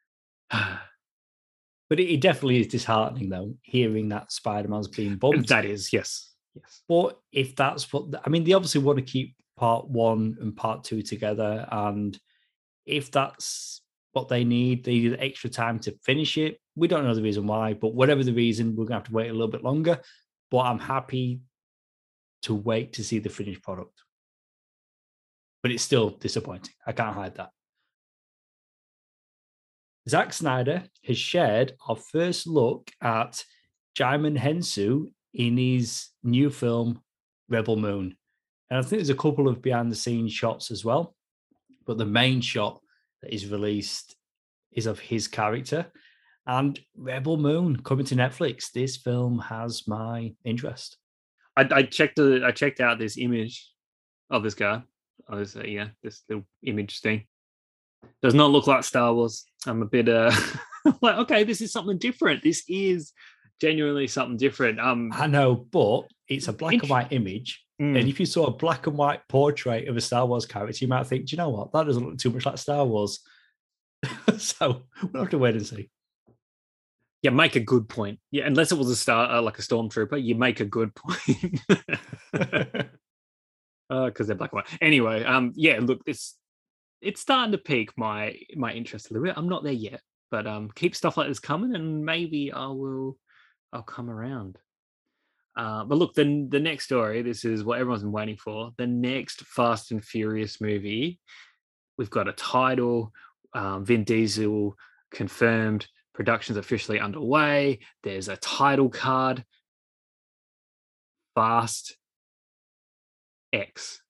[0.51, 5.49] but it, definitely is disheartening, though, hearing that Spider Man's being bumped.
[5.49, 6.81] That is, yes, yes.
[6.87, 10.83] But if that's what I mean, they obviously want to keep part one and part
[10.83, 12.17] two together, and
[12.85, 13.81] if that's
[14.13, 16.59] what they need, they need extra time to finish it.
[16.75, 19.29] We don't know the reason why, but whatever the reason, we're gonna have to wait
[19.29, 19.99] a little bit longer.
[20.51, 21.41] But I'm happy
[22.43, 24.01] to wait to see the finished product
[25.61, 26.73] but it's still disappointing.
[26.85, 27.51] I can't hide that.
[30.07, 33.43] Zack Snyder has shared our first look at
[33.97, 37.01] Djimon Hounsou in his new film,
[37.49, 38.15] Rebel Moon.
[38.69, 41.15] And I think there's a couple of behind the scenes shots as well.
[41.85, 42.81] But the main shot
[43.21, 44.15] that is released
[44.71, 45.87] is of his character.
[46.45, 48.71] And Rebel Moon coming to Netflix.
[48.71, 50.97] This film has my interest.
[51.55, 52.15] I, I checked.
[52.15, 53.69] The, I checked out this image
[54.29, 54.81] of this guy,
[55.31, 57.25] as uh, yeah, this little image thing.
[58.21, 59.45] Does not look like Star Wars.
[59.67, 60.31] I'm a bit uh
[61.01, 62.43] like, okay, this is something different.
[62.43, 63.11] This is
[63.59, 64.79] genuinely something different.
[64.79, 67.61] Um I know, but it's a black and white image.
[67.81, 67.97] Mm.
[67.97, 70.89] And if you saw a black and white portrait of a Star Wars character, you
[70.89, 71.71] might think, do you know what?
[71.71, 73.21] That doesn't look too much like Star Wars.
[74.37, 75.89] so we'll have to wait and see.
[77.21, 78.19] Yeah, make a good point.
[78.31, 81.61] Yeah, unless it was a star uh, like a stormtrooper, you make a good point
[82.31, 82.85] because
[83.89, 84.77] uh, they're black and white.
[84.81, 86.37] Anyway, um, yeah, look, it's
[87.01, 89.37] it's starting to pique my my interest a little bit.
[89.37, 89.99] I'm not there yet,
[90.31, 93.17] but um, keep stuff like this coming, and maybe I will
[93.73, 94.57] I'll come around.
[95.59, 97.21] Uh, but look, the the next story.
[97.21, 98.71] This is what everyone's been waiting for.
[98.77, 101.19] The next Fast and Furious movie.
[101.97, 103.11] We've got a title.
[103.53, 104.73] Um, Vin Diesel
[105.11, 105.85] confirmed.
[106.13, 107.79] Production's officially underway.
[108.03, 109.43] There's a title card.
[111.35, 111.97] Fast
[113.51, 114.01] X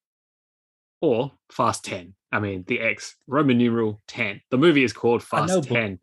[1.01, 2.13] or Fast 10.
[2.31, 4.41] I mean, the X, Roman numeral 10.
[4.51, 5.99] The movie is called Fast know, 10.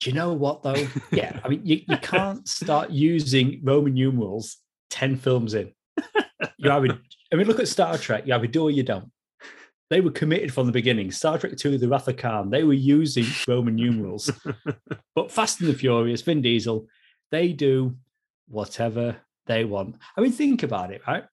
[0.00, 0.86] Do you know what though?
[1.10, 4.58] Yeah, I mean, you, you can't start using Roman numerals
[4.90, 5.72] ten films in.
[6.58, 6.98] You either,
[7.32, 8.26] I mean, look at Star Trek.
[8.26, 9.10] You either do or you don't.
[9.90, 11.10] They were committed from the beginning.
[11.10, 12.50] Star Trek Two: The Wrath of Khan.
[12.50, 14.30] They were using Roman numerals,
[15.14, 16.86] but Fast and the Furious, Vin Diesel,
[17.30, 17.96] they do
[18.48, 19.16] whatever
[19.46, 19.96] they want.
[20.16, 21.24] I mean, think about it, right?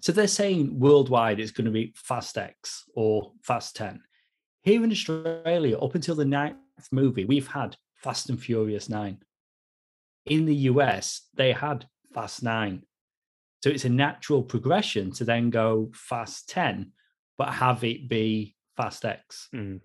[0.00, 4.00] So they're saying worldwide it's going to be Fast X or Fast Ten.
[4.62, 6.56] Here in Australia, up until the ninth
[6.90, 9.18] movie, we've had Fast and Furious 9.
[10.26, 12.82] In the US, they had Fast 9.
[13.62, 16.92] So it's a natural progression to then go Fast 10,
[17.38, 19.48] but have it be Fast X.
[19.54, 19.80] Mm.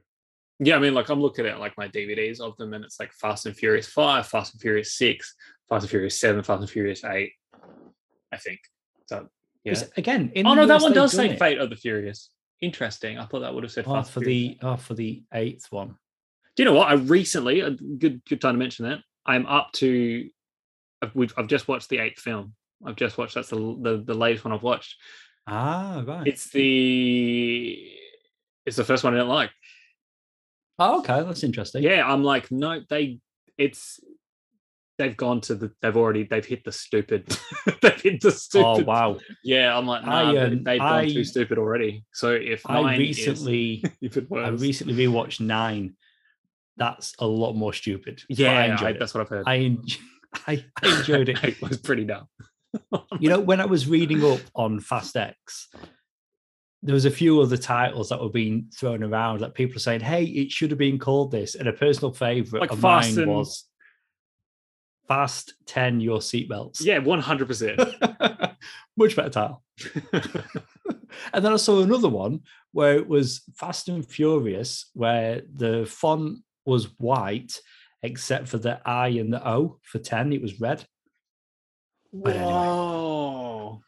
[0.60, 3.13] Yeah, I mean, like I'm looking at like my DVDs of them, and it's like
[3.13, 5.36] Fast and Furious Five, Fast and Furious Six,
[5.70, 7.34] Fast and Furious Seven, Fast and Furious Eight.
[8.32, 8.60] I think.
[9.06, 9.28] So
[9.63, 9.80] yeah.
[9.98, 11.40] Again, in Oh no, that one does say it.
[11.40, 12.32] Fate of the Furious.
[12.60, 13.20] Interesting.
[13.20, 14.58] I thought that would have said Oh, Fast for Furious.
[14.62, 15.90] the oh, for the eighth one.
[16.56, 16.88] Do you know what?
[16.88, 19.00] I recently, a good good time to mention that.
[19.28, 20.28] I'm up to.
[21.01, 22.53] I've, we've, I've just watched the eighth film.
[22.86, 23.36] I've just watched.
[23.36, 24.95] That's the the, the latest one I've watched.
[25.47, 26.27] Ah, right.
[26.27, 27.89] It's the.
[28.65, 29.51] It's the first one I didn't like.
[30.79, 31.83] oh, okay, that's interesting.
[31.83, 33.19] Yeah, I'm like, no, they.
[33.57, 33.99] It's.
[34.97, 35.71] They've gone to the.
[35.81, 36.23] They've already.
[36.23, 37.27] They've hit the stupid.
[37.81, 38.65] they've hit the stupid.
[38.65, 39.17] Oh wow!
[39.43, 42.03] Yeah, I'm like, I, nah, they- um, they've gone I- too stupid already.
[42.13, 45.95] So if I recently, is even I recently rewatched Nine.
[46.77, 48.21] That's a lot more stupid.
[48.23, 49.43] I yeah, I enjoyed that's what I've heard.
[49.47, 49.77] I,
[50.48, 51.44] I, I enjoyed it.
[51.44, 52.28] it was pretty dumb.
[53.20, 55.70] You know, when I was reading up on Fast X,
[56.84, 60.02] there was a few other titles that were being thrown around that people are saying,
[60.02, 63.24] "Hey, it should have been called this." And a personal favorite Like of Fast mine
[63.24, 63.63] and- was
[65.08, 67.80] "Fast Ten Your Seatbelts." Yeah, one hundred percent.
[68.98, 69.63] much better title.
[71.34, 72.42] and then I saw another one
[72.74, 77.60] where it was Fast and Furious, where the font was white
[78.08, 80.84] except for the I and the O for 10, it was red.
[82.13, 82.52] But anyway.
[82.52, 83.82] Whoa,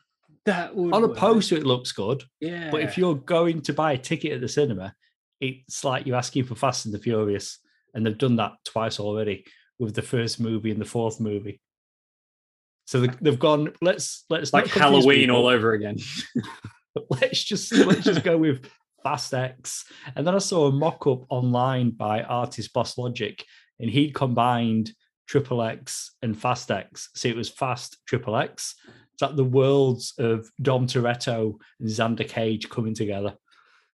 [0.46, 1.18] that would On a work.
[1.18, 4.48] poster, it looks good, Yeah, but if you're going to buy a ticket at the
[4.48, 4.94] cinema,
[5.40, 7.60] it's like you're asking for Fast and the Furious.
[7.94, 9.46] And they've done that twice already
[9.80, 11.60] with the first movie and the fourth movie.
[12.86, 15.38] So they- they've gone, let's let's like Halloween people.
[15.38, 15.98] all over again.
[17.10, 18.66] let's just let's just go with
[19.04, 19.86] Fast X.
[20.16, 23.44] And then I saw a mock-up online by artist Boss Logic,
[23.80, 24.92] and he'd combined
[25.28, 27.10] Triple X and Fast X.
[27.16, 28.76] So it was Fast Triple X.
[29.14, 33.36] It's like the worlds of Dom Toretto and Xander Cage coming together.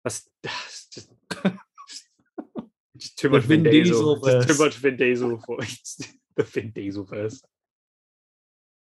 [0.03, 1.09] That's, that's just,
[3.17, 4.15] too much Vin, Vin Diesel.
[4.17, 5.57] Diesel too much Vin Diesel for
[6.35, 7.41] the Vin Diesel verse.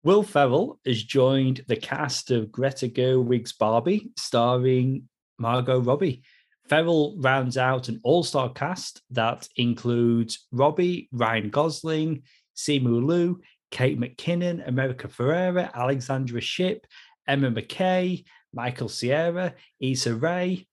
[0.04, 6.24] Will Ferrell has joined the cast of Greta Gerwig's Barbie, starring Margot Robbie.
[6.68, 12.24] Ferrell rounds out an all-star cast that includes Robbie, Ryan Gosling,
[12.56, 16.86] Simu Liu, Kate McKinnon, America Ferrera, Alexandra Shipp,
[17.28, 20.68] Emma Mackey, Michael Cera, Issa Rae.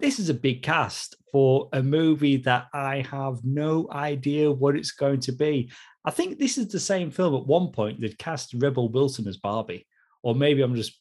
[0.00, 4.90] This is a big cast for a movie that I have no idea what it's
[4.90, 5.70] going to be.
[6.04, 9.36] I think this is the same film at one point that cast Rebel Wilson as
[9.36, 9.86] Barbie.
[10.24, 10.98] Or maybe I'm just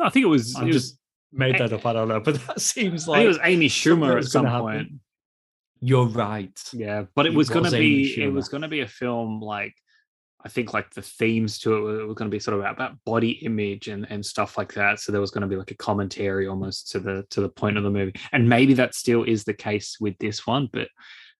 [0.00, 0.54] I think it was.
[0.56, 0.98] I'm it just was
[1.34, 1.84] made that up.
[1.86, 2.20] I don't know.
[2.20, 4.78] But that seems like it was Amy Schumer at some point.
[4.78, 5.00] happen.
[5.80, 6.58] you're right.
[6.72, 8.88] Yeah, but it It was going to was be it was going to be a
[8.88, 9.74] film like
[10.44, 13.02] I think like the themes to it were, were going to be sort of about,
[13.04, 15.00] body image and and stuff like that.
[15.00, 17.78] So there was going to be like a commentary almost to the to the point
[17.78, 20.68] of the movie, and maybe that still is the case with this one.
[20.70, 20.88] But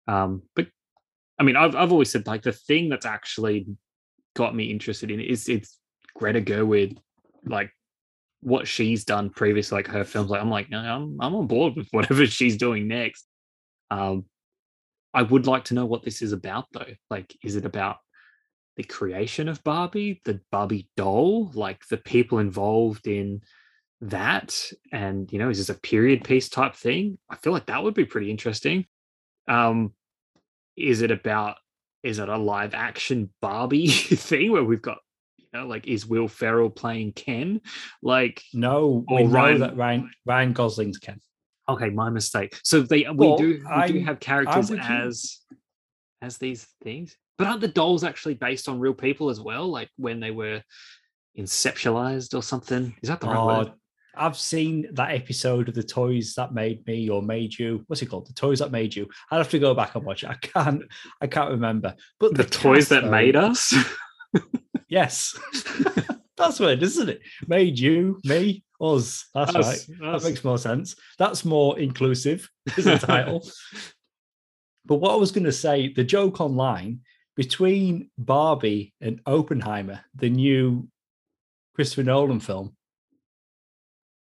[0.08, 0.68] um, but
[1.38, 3.66] I mean, I've I've always said like the thing that's actually
[4.34, 5.78] got me interested in is it's
[6.16, 6.96] Greta Gerwig,
[7.44, 7.70] like
[8.44, 10.30] what she's done previously, like her films.
[10.30, 13.26] Like I'm like no, I'm I'm on board with whatever she's doing next.
[13.90, 14.26] Um,
[15.14, 16.92] I would like to know what this is about, though.
[17.08, 17.98] Like, is it about
[18.76, 23.40] the creation of Barbie, the Barbie doll, like the people involved in
[24.00, 24.60] that?
[24.92, 27.18] And, you know, is this a period piece type thing?
[27.30, 28.86] I feel like that would be pretty interesting.
[29.46, 29.92] Um,
[30.76, 31.58] is it about,
[32.02, 34.98] is it a live action Barbie thing where we've got,
[35.62, 37.60] like, is Will Ferrell playing Ken?
[38.02, 41.20] Like, No, Or we know Ryan- that Ryan Ryan Gosling's Ken.
[41.68, 42.58] okay, my mistake.
[42.64, 45.40] So they we Well, do we do I'm- have characters as
[46.22, 49.68] as these things, but aren't the dolls actually based on real people as well?
[49.68, 50.62] Like when they were
[51.38, 52.94] inceptualized or something.
[53.02, 53.72] Is that the right Oh, word?
[54.16, 57.82] I've seen that episode of the toys that made me or made you.
[57.88, 58.28] What's it called?
[58.28, 59.08] The toys that made you.
[59.30, 60.30] I'd have to go back and watch it.
[60.30, 60.82] I can't.
[61.20, 61.94] I can't remember.
[62.20, 63.74] But The, toys that made us.
[64.96, 65.38] us.
[65.46, 67.20] Yes, that's what it is, isn't it?
[67.46, 69.28] Made you, me, us.
[69.34, 69.64] That's right.
[69.64, 70.96] Us, That makes more sense.
[71.18, 73.46] That's more inclusive as a title.
[74.84, 77.00] but what I was going to say, the joke online
[77.36, 80.88] between Barbie and Oppenheimer, the new
[81.74, 82.76] Christopher Nolan film,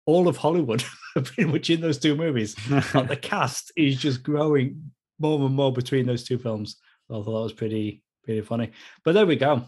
[0.05, 0.83] all of Hollywood
[1.15, 2.55] are pretty much in those two movies.
[2.93, 6.77] Like the cast is just growing more and more between those two films.
[7.09, 8.71] I thought that was pretty pretty funny.
[9.03, 9.65] But there we go.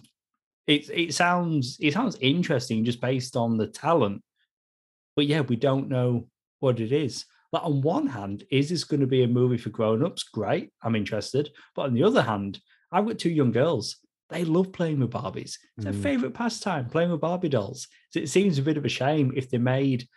[0.67, 4.21] It it sounds it sounds interesting just based on the talent.
[5.15, 6.27] But yeah, we don't know
[6.59, 7.25] what it is.
[7.51, 10.23] Like on one hand, is this going to be a movie for grown-ups?
[10.23, 11.49] Great, I'm interested.
[11.75, 12.59] But on the other hand,
[12.91, 13.97] I've got two young girls.
[14.29, 15.55] They love playing with Barbies.
[15.77, 16.01] It's their Mm.
[16.03, 17.87] favorite pastime, playing with Barbie dolls.
[18.09, 20.07] So it seems a bit of a shame if they made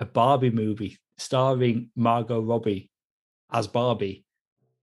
[0.00, 2.90] a Barbie movie starring Margot Robbie
[3.52, 4.24] as Barbie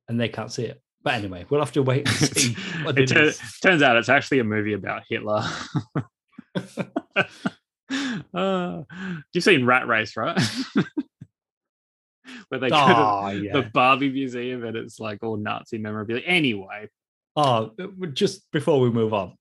[0.07, 0.81] and they can't see it.
[1.03, 3.33] But anyway, we'll have to wait and see what it tur-
[3.63, 5.43] turns out it's actually a movie about Hitler.
[8.33, 8.81] uh,
[9.33, 10.39] you've seen Rat Race, right?
[12.49, 13.69] Where they go to Oh, the.
[13.73, 16.23] Barbie Museum and it's like all Nazi memorabilia.
[16.25, 16.89] Anyway,
[17.35, 17.71] Oh,
[18.13, 19.35] just before we move on,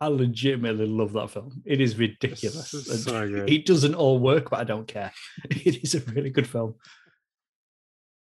[0.00, 1.62] I legitimately love that film.
[1.64, 2.70] It is ridiculous.
[2.70, 3.44] so.
[3.46, 5.12] It doesn't all work, but I don't care.
[5.48, 6.74] It is a really good film.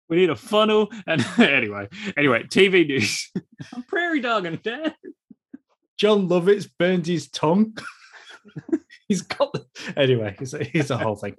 [0.08, 0.90] We need a funnel.
[1.06, 3.30] And anyway, anyway, TV news.
[3.74, 4.94] I'm prairie dogging, Dad.
[5.98, 7.76] Jon Lovitz burns his tongue.
[9.08, 9.66] He's got the...
[9.96, 10.36] anyway.
[10.40, 11.36] It's a, it's a whole thing.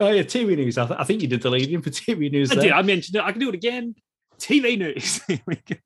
[0.00, 0.78] Oh yeah, TV news.
[0.78, 2.50] I, th- I think you did the lead-in for TV news.
[2.50, 2.64] I there.
[2.64, 2.72] did.
[2.72, 3.22] I mentioned it.
[3.22, 3.94] I can do it again.
[4.38, 5.22] TV news.
[5.28, 5.76] Here we go.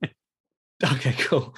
[0.85, 1.55] Okay, cool.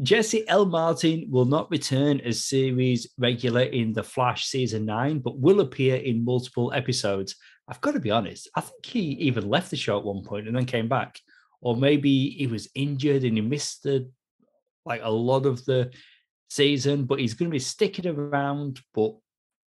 [0.00, 0.64] Jesse L.
[0.64, 5.96] Martin will not return as series regular in The Flash season nine, but will appear
[5.96, 7.36] in multiple episodes.
[7.68, 10.46] I've got to be honest, I think he even left the show at one point
[10.46, 11.18] and then came back.
[11.60, 14.10] Or maybe he was injured and he missed the
[14.84, 15.92] like a lot of the
[16.50, 19.14] season, but he's going to be sticking around, but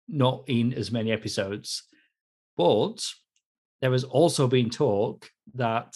[0.07, 1.83] not in as many episodes.
[2.57, 3.03] But
[3.81, 5.95] there has also been talk that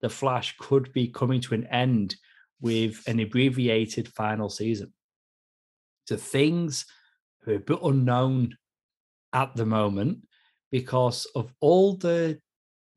[0.00, 2.14] the Flash could be coming to an end
[2.62, 4.94] with an abbreviated final season.
[6.06, 6.86] So things
[7.46, 8.56] are a bit unknown
[9.32, 10.20] at the moment
[10.70, 12.38] because of all the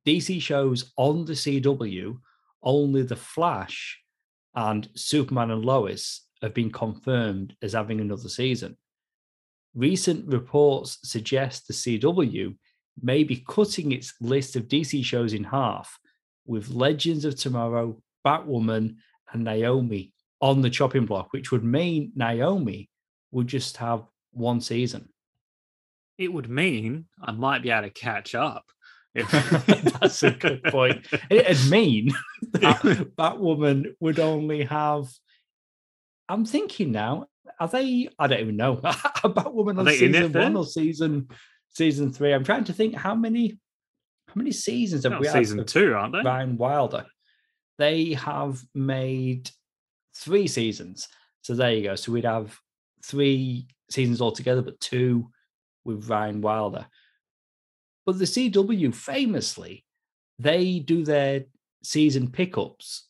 [0.06, 2.17] DC shows on the CW,
[2.63, 3.99] only the Flash
[4.54, 8.78] and Superman and Lois have been confirmed as having another season.
[9.73, 12.56] Recent reports suggest the CW
[13.01, 15.97] may be cutting its list of DC shows in half,
[16.45, 18.95] with Legends of Tomorrow, Batwoman,
[19.31, 22.89] and Naomi on the chopping block, which would mean Naomi
[23.31, 25.09] would just have one season.
[26.17, 28.65] It would mean I might be able to catch up.
[29.13, 29.29] If
[29.99, 31.07] That's a good point.
[31.29, 32.11] It'd mean
[32.53, 35.05] that uh, Batwoman would only have.
[36.27, 37.27] I'm thinking now,
[37.59, 38.09] are they?
[38.19, 38.77] I don't even know.
[38.83, 41.29] Batwoman on season one or season
[41.69, 42.33] season three?
[42.33, 43.57] I'm trying to think how many
[44.27, 46.21] how many seasons have we had season two, aren't they?
[46.21, 47.05] Ryan Wilder?
[47.77, 49.49] They have made
[50.15, 51.07] three seasons.
[51.41, 51.95] So there you go.
[51.95, 52.57] So we'd have
[53.03, 55.29] three seasons altogether, but two
[55.83, 56.88] with Ryan Wilder.
[58.05, 59.85] But the CW famously,
[60.39, 61.45] they do their
[61.83, 63.07] season pickups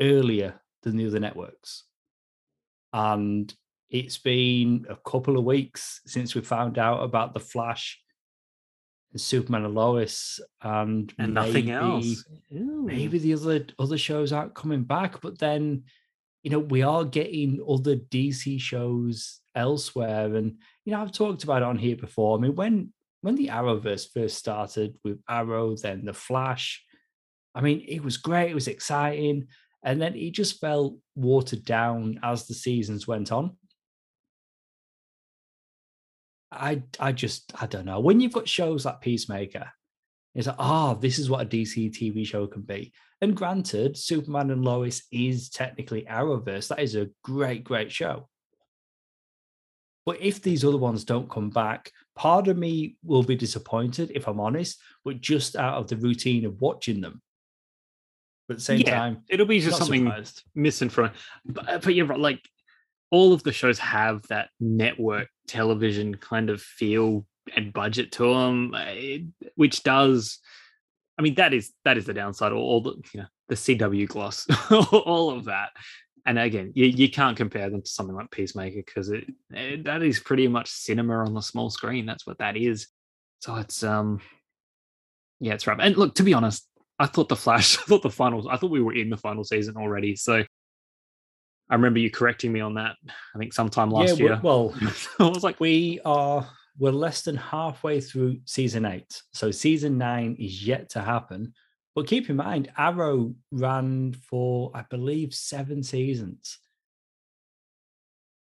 [0.00, 1.84] earlier than the other networks.
[2.92, 3.52] And
[3.90, 8.00] it's been a couple of weeks since we found out about the Flash
[9.18, 12.24] Superman and Lois and, and nothing else.
[12.50, 15.84] Maybe the other other shows aren't coming back but then
[16.42, 21.62] you know we are getting other dc shows elsewhere and you know i've talked about
[21.62, 22.38] it on here before.
[22.38, 26.84] I mean when when the arrowverse first started with arrow then the flash
[27.54, 29.48] i mean it was great it was exciting
[29.82, 33.56] and then it just felt watered down as the seasons went on
[36.56, 39.70] i i just i don't know when you've got shows like peacemaker
[40.34, 42.92] it's like, ah, this is what a DC TV show can be.
[43.20, 46.68] And granted, Superman and Lois is technically Arrowverse.
[46.68, 48.28] That is a great, great show.
[50.04, 54.26] But if these other ones don't come back, part of me will be disappointed, if
[54.26, 57.22] I'm honest, but just out of the routine of watching them.
[58.48, 60.42] But at the same Yeah, time, It'll be just something surprised.
[60.54, 61.12] missing from
[61.46, 62.40] but, uh, but you're right like
[63.10, 68.74] all of the shows have that network television kind of feel and budget to them
[69.54, 70.38] which does
[71.18, 74.46] i mean that is that is the downside all, the you know the cw gloss
[74.70, 75.70] all of that
[76.26, 80.02] and again, you, you can't compare them to something like Peacemaker because it, it that
[80.02, 82.06] is pretty much cinema on the small screen.
[82.06, 82.88] That's what that is.
[83.40, 84.20] So it's um,
[85.38, 85.78] yeah, it's rough.
[85.80, 86.66] And look, to be honest,
[86.98, 89.44] I thought the Flash, I thought the finals, I thought we were in the final
[89.44, 90.16] season already.
[90.16, 90.44] So
[91.74, 92.94] I remember you correcting me on that.
[93.34, 94.40] I think sometime last yeah, year.
[94.40, 94.72] Well,
[95.18, 96.48] I was like, we are
[96.78, 101.52] we're less than halfway through season eight, so season nine is yet to happen.
[101.96, 106.58] But keep in mind, Arrow ran for, I believe, seven seasons.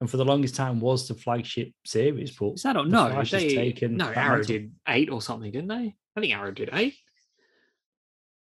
[0.01, 2.35] And for the longest time was the flagship series.
[2.35, 3.09] But is that the no?
[3.11, 5.95] Flash They, taken no, Arrow did eight or something, didn't they?
[6.17, 6.95] I think Arrow did eight.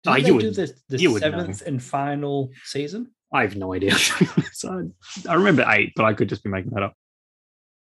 [0.02, 3.12] Didn't Oh, you would- do the, the seventh and final season?
[3.32, 3.94] I have no idea.
[4.52, 4.90] so
[5.28, 6.94] I remember eight, but I could just be making that up.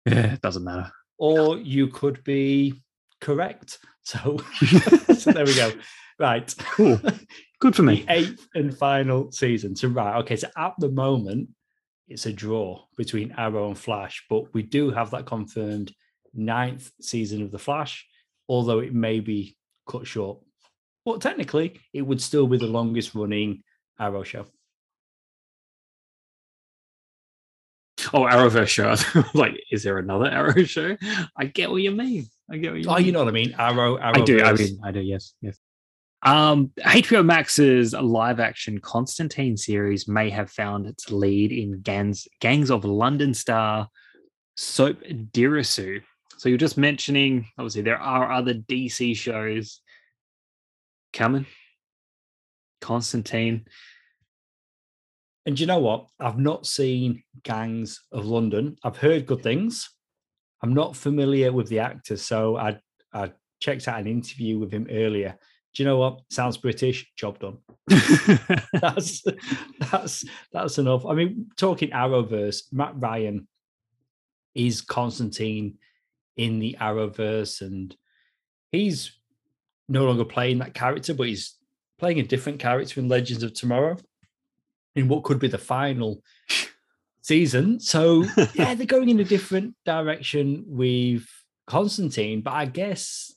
[0.05, 0.91] Yeah, it doesn't matter.
[1.17, 2.81] Or you could be
[3.21, 3.79] correct.
[4.03, 4.37] So,
[5.15, 5.71] so there we go.
[6.17, 6.53] Right.
[6.57, 6.99] Cool.
[7.59, 8.05] Good for the me.
[8.09, 9.75] eighth and final season.
[9.75, 10.35] So right, okay.
[10.35, 11.49] So at the moment,
[12.07, 15.93] it's a draw between Arrow and Flash, but we do have that confirmed
[16.33, 18.07] ninth season of the Flash,
[18.47, 19.55] although it may be
[19.87, 20.39] cut short.
[21.05, 23.63] But technically, it would still be the longest running
[23.99, 24.45] Arrow show.
[28.13, 28.95] Oh, Arrowverse show.
[29.33, 30.97] like, is there another Arrow show?
[31.37, 32.27] I get what you mean.
[32.51, 33.05] I get what you Oh, mean.
[33.05, 33.53] you know what I mean?
[33.57, 34.21] Arrow, Arrow.
[34.21, 34.41] I do.
[34.43, 34.99] I mean, I do.
[35.01, 35.57] Yes, yes.
[36.23, 42.71] Um, HBO Max's live action Constantine series may have found its lead in Gangs, Gangs
[42.71, 43.87] of London star
[44.57, 46.01] Sope Dirisu.
[46.37, 49.81] So you're just mentioning, obviously, there are other DC shows
[51.13, 51.45] coming.
[52.81, 53.65] Constantine.
[55.49, 56.05] And you know what?
[56.19, 58.77] I've not seen Gangs of London.
[58.83, 59.89] I've heard good things.
[60.61, 62.79] I'm not familiar with the actor, so I
[63.11, 65.35] I checked out an interview with him earlier.
[65.73, 66.19] Do you know what?
[66.29, 67.11] Sounds British.
[67.15, 67.57] Job done.
[68.79, 69.23] That's
[69.79, 70.23] that's
[70.53, 71.07] that's enough.
[71.07, 73.47] I mean, talking Arrowverse, Matt Ryan
[74.53, 75.79] is Constantine
[76.37, 77.95] in the Arrowverse, and
[78.71, 79.17] he's
[79.87, 81.55] no longer playing that character, but he's
[81.97, 83.97] playing a different character in Legends of Tomorrow
[84.99, 86.21] in what could be the final
[87.21, 87.79] season.
[87.79, 91.25] So yeah, they're going in a different direction with
[91.67, 92.41] Constantine.
[92.41, 93.33] But I guess,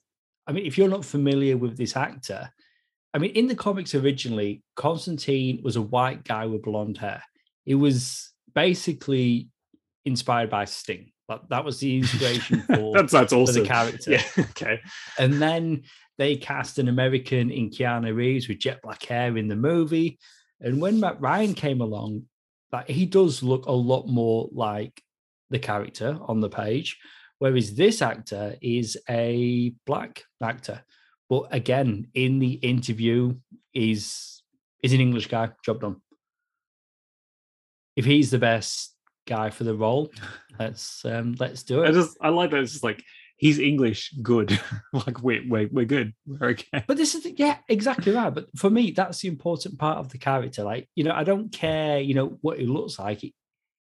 [0.46, 2.50] I mean, if you're not familiar with this actor,
[3.14, 7.22] I mean, in the comics originally, Constantine was a white guy with blonde hair.
[7.66, 9.48] It was basically
[10.04, 11.12] inspired by Sting.
[11.28, 13.54] That, that was the inspiration for, that's that's awesome.
[13.54, 14.12] for the character.
[14.12, 14.24] Yeah.
[14.50, 14.80] Okay.
[15.18, 15.82] And then
[16.18, 20.18] they cast an American in Keanu Reeves with jet black hair in the movie.
[20.62, 22.24] And when Matt Ryan came along,
[22.72, 25.02] like he does look a lot more like
[25.50, 26.98] the character on the page,
[27.38, 30.82] whereas this actor is a black actor.
[31.28, 33.34] But again, in the interview,
[33.74, 34.42] is
[34.82, 35.50] is an English guy.
[35.64, 35.96] Job done.
[37.96, 38.94] If he's the best
[39.26, 40.10] guy for the role,
[40.58, 41.88] let's um, let's do it.
[41.88, 42.60] I just I like that.
[42.60, 43.02] It's just like
[43.42, 44.58] he's English, good.
[44.92, 46.14] like we're we're we're good.
[46.24, 46.84] We're okay.
[46.86, 48.32] But this is the, yeah, exactly right.
[48.32, 50.62] But for me, that's the important part of the character.
[50.62, 53.18] Like, you know, I don't care, you know, what he looks like.
[53.18, 53.34] He,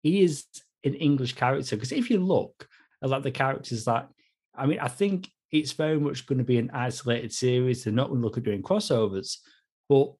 [0.02, 0.44] he is
[0.84, 1.76] an English character.
[1.76, 2.68] Because if you look
[3.02, 4.08] at like the characters that
[4.54, 7.82] I mean, I think it's very much going to be an isolated series.
[7.82, 9.38] They're not going to look at doing crossovers,
[9.88, 10.12] but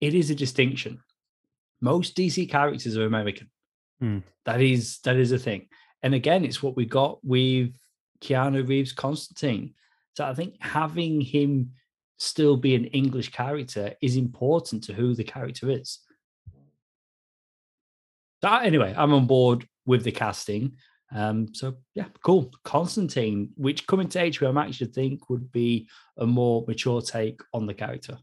[0.00, 0.98] it is a distinction.
[1.80, 3.48] Most DC characters are American.
[4.00, 4.18] Hmm.
[4.44, 5.68] That is that is a thing.
[6.02, 7.74] And again, it's what we got with
[8.20, 9.74] Keanu Reeves Constantine.
[10.16, 11.72] So I think having him
[12.18, 16.00] still be an English character is important to who the character is.
[18.42, 20.76] So anyway, I'm on board with the casting.
[21.12, 22.50] Um, so yeah, cool.
[22.64, 27.66] Constantine, which coming to HBO Max, you think would be a more mature take on
[27.66, 28.18] the character.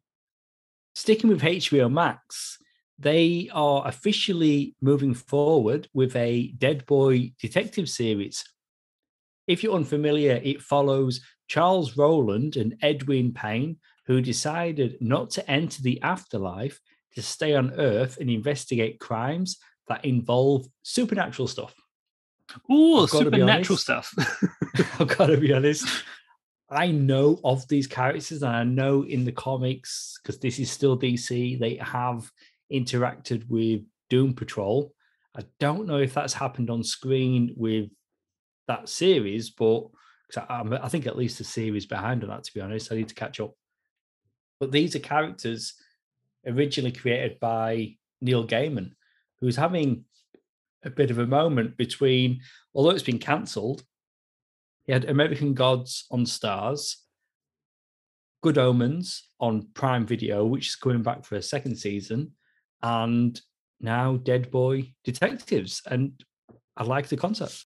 [0.96, 2.58] Sticking with HBO Max,
[2.98, 8.44] they are officially moving forward with a Dead Boy detective series.
[9.48, 15.82] If you're unfamiliar, it follows Charles Rowland and Edwin Payne, who decided not to enter
[15.82, 16.80] the afterlife
[17.16, 21.74] to stay on Earth and investigate crimes that involve supernatural stuff.
[22.72, 24.14] Ooh, I've gotta be supernatural stuff.
[25.00, 25.88] I've got to be honest.
[26.70, 30.98] I know of these characters, and I know in the comics because this is still
[30.98, 31.60] DC.
[31.60, 32.30] They have
[32.72, 34.94] interacted with Doom Patrol.
[35.36, 37.90] I don't know if that's happened on screen with
[38.68, 39.88] that series, but
[40.36, 42.44] I, I think at least a series behind on that.
[42.44, 43.54] To be honest, I need to catch up.
[44.60, 45.74] But these are characters
[46.46, 48.92] originally created by Neil Gaiman,
[49.40, 50.06] who's having
[50.84, 52.42] a bit of a moment between,
[52.74, 53.84] although it's been cancelled,
[54.86, 56.96] he had American Gods on Starz,
[58.42, 62.32] Good Omens on Prime Video, which is coming back for a second season,
[62.82, 63.40] and
[63.82, 66.14] now dead boy detectives, and
[66.76, 67.66] I like the concept.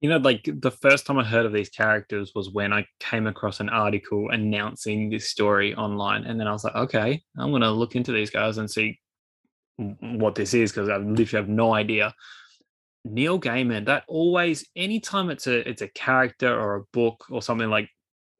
[0.00, 3.26] You know, like the first time I heard of these characters was when I came
[3.26, 6.24] across an article announcing this story online.
[6.24, 8.98] And then I was like, okay, I'm going to look into these guys and see
[9.78, 12.14] what this is because I literally have no idea.
[13.04, 17.70] Neil Gaiman, that always, anytime it's a it's a character or a book or something
[17.70, 17.88] like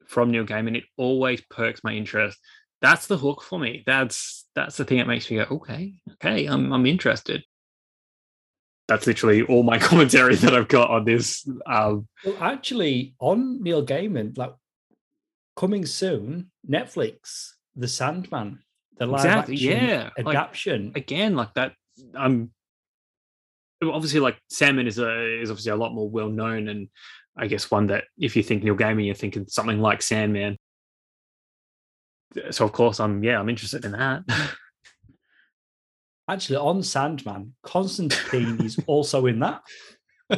[0.07, 2.37] from Neil Gaiman, it always perks my interest.
[2.81, 3.83] That's the hook for me.
[3.85, 7.43] That's that's the thing that makes me go, okay, okay, I'm I'm interested
[8.87, 11.47] that's literally all my commentary that I've got on this.
[11.65, 14.53] Um, well, actually, on Neil Gaiman, like
[15.55, 18.59] coming soon, Netflix, The Sandman,
[18.97, 20.87] the live exactly, action yeah, adaptation.
[20.87, 21.73] Like, again, like that.
[22.15, 22.51] I'm
[23.81, 26.87] um, obviously like Sandman is a is obviously a lot more well known, and
[27.37, 30.57] I guess one that if you think Neil Gaiman, you're thinking something like Sandman.
[32.51, 34.23] So of course, I'm yeah, I'm interested in that.
[36.27, 39.61] Actually, on Sandman, Constantine is also in that.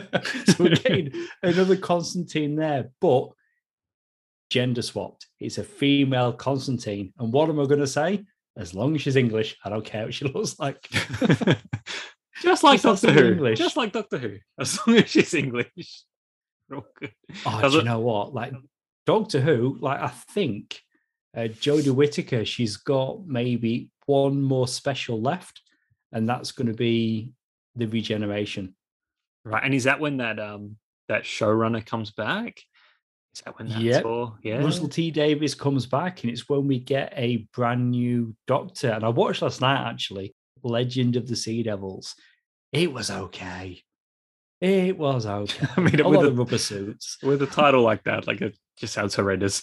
[0.46, 1.12] so we're getting
[1.42, 3.30] another Constantine there, but
[4.50, 5.28] gender swapped.
[5.40, 7.14] It's a female Constantine.
[7.18, 8.24] And what am I going to say?
[8.58, 10.88] As long as she's English, I don't care what she looks like.
[12.42, 13.32] Just like Doctor Who.
[13.32, 13.58] English.
[13.58, 14.38] Just like Doctor Who.
[14.60, 16.04] As long as she's English.
[16.72, 16.84] Oh,
[17.70, 18.34] do you know what?
[18.34, 18.54] Like
[19.06, 20.80] Doctor Who, like I think
[21.36, 25.62] uh, Jodie Whittaker, she's got maybe one more special left
[26.12, 27.32] and that's going to be
[27.76, 28.76] the regeneration.
[29.45, 32.62] Right, and is that when that um that showrunner comes back?
[33.36, 34.03] Is that when that's yep.
[34.03, 34.38] for?
[34.43, 38.91] Yeah, Russell T Davies comes back, and it's when we get a brand new Doctor.
[38.91, 42.16] And I watched last night actually, Legend of the Sea Devils.
[42.72, 43.82] It was okay.
[44.62, 45.68] It was okay.
[45.78, 48.93] I mean, a lot of rubber suits with a title like that, like it just
[48.93, 49.62] sounds horrendous.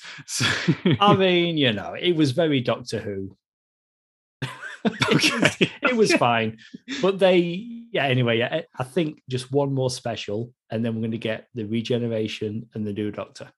[1.01, 3.37] I mean, you know, it was very Doctor Who.
[5.13, 5.71] okay.
[5.83, 6.59] it was fine.
[7.03, 7.39] But they,
[7.93, 11.49] yeah, anyway, yeah, I think just one more special, and then we're going to get
[11.55, 13.51] the regeneration and the new Doctor.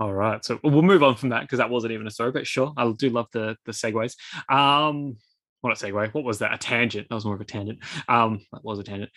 [0.00, 0.44] All right.
[0.44, 2.72] So we'll move on from that because that wasn't even a story, but sure.
[2.76, 4.14] I do love the the segues.
[4.48, 5.16] Um,
[5.60, 6.14] what a segue.
[6.14, 6.54] What was that?
[6.54, 7.08] A tangent.
[7.08, 7.80] That was more of a tangent.
[8.06, 9.10] Um, that was a tangent.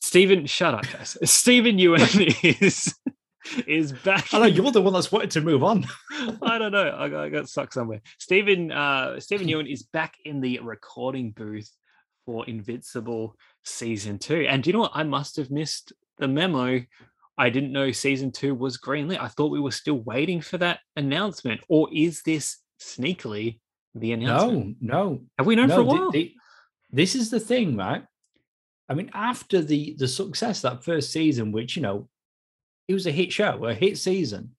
[0.00, 1.16] Stephen, shut up, Jess.
[1.24, 2.94] Steven Yeun is
[3.66, 4.32] is back.
[4.32, 5.86] I know you're the one that's wanted to move on.
[6.42, 6.94] I don't know.
[6.96, 8.00] I got, I got stuck somewhere.
[8.18, 11.70] Stephen uh, Steven Yeun is back in the recording booth
[12.24, 14.46] for Invincible season two.
[14.48, 14.92] And do you know what?
[14.94, 16.82] I must have missed the memo.
[17.38, 19.20] I didn't know season two was greenlit.
[19.20, 21.60] I thought we were still waiting for that announcement.
[21.68, 23.60] Or is this sneakily
[23.94, 24.76] the announcement?
[24.80, 25.20] No, no.
[25.38, 26.10] Have we known no, for a while?
[26.10, 26.34] The, the,
[26.90, 28.04] this is the thing, right?
[28.88, 32.08] I mean, after the the success that first season, which you know
[32.88, 34.50] it was a hit show, a hit season.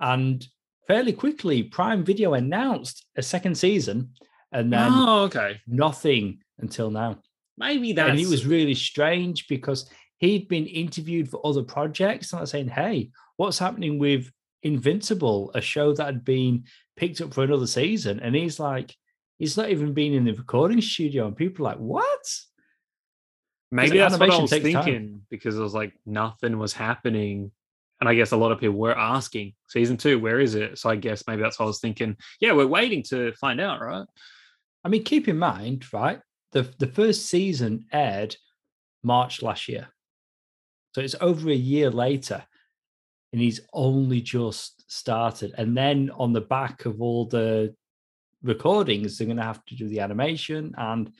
[0.00, 0.46] And
[0.86, 4.10] fairly quickly, Prime Video announced a second season,
[4.52, 7.18] and then oh, okay, nothing until now.
[7.56, 8.10] Maybe that.
[8.10, 12.50] And it was really strange because he'd been interviewed for other projects, and I was
[12.50, 14.30] saying, "Hey, what's happening with
[14.62, 16.64] Invincible, a show that had been
[16.96, 18.94] picked up for another season?" And he's like,
[19.38, 22.26] "He's not even been in the recording studio," and people are like, "What?"
[23.70, 25.22] Maybe that's what I was thinking time.
[25.30, 27.52] because it was like nothing was happening
[28.02, 30.76] and I guess a lot of people were asking season two, where is it?
[30.76, 32.16] So I guess maybe that's what I was thinking.
[32.40, 34.04] Yeah, we're waiting to find out, right?
[34.84, 36.18] I mean, keep in mind, right?
[36.50, 38.34] The the first season aired
[39.04, 39.86] March last year.
[40.96, 42.42] So it's over a year later.
[43.32, 45.54] And he's only just started.
[45.56, 47.72] And then on the back of all the
[48.42, 51.12] recordings, they're gonna have to do the animation and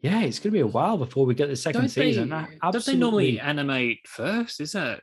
[0.00, 2.28] yeah, it's going to be a while before we get the 2nd season.
[2.70, 4.60] don't they normally animate first?
[4.60, 5.00] Is that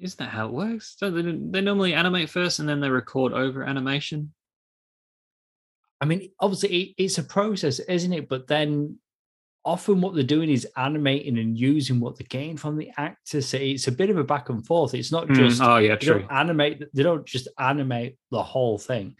[0.00, 0.96] is that how it works?
[0.98, 4.32] So they, they normally animate first and then they record over animation.
[6.00, 8.28] I mean, obviously it's a process, isn't it?
[8.28, 8.98] But then
[9.64, 13.40] often what they're doing is animating and using what they gain from the actor.
[13.40, 14.94] So it's a bit of a back and forth.
[14.94, 16.26] It's not hmm, just mm, oh yeah, true.
[16.30, 16.84] animate.
[16.92, 19.16] They don't just animate the whole thing,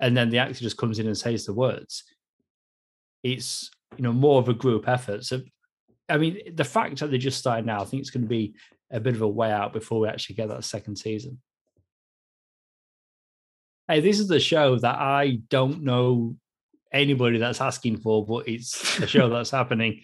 [0.00, 2.04] and then the actor just comes in and says the words.
[3.22, 5.24] It's you know more of a group effort.
[5.24, 5.42] So,
[6.08, 8.54] I mean, the fact that they just started now, I think it's going to be
[8.92, 11.40] a bit of a way out before we actually get that second season.
[13.88, 16.36] Hey, this is the show that I don't know
[16.92, 20.02] anybody that's asking for, but it's a show that's happening.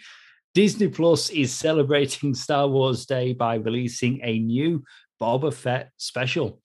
[0.55, 4.83] Disney Plus is celebrating Star Wars Day by releasing a new
[5.21, 6.61] Boba Fett special.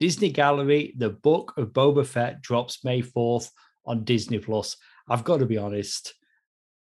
[0.00, 3.48] Disney Gallery, the book of Boba Fett drops May 4th
[3.86, 4.76] on Disney Plus.
[5.08, 6.14] I've got to be honest,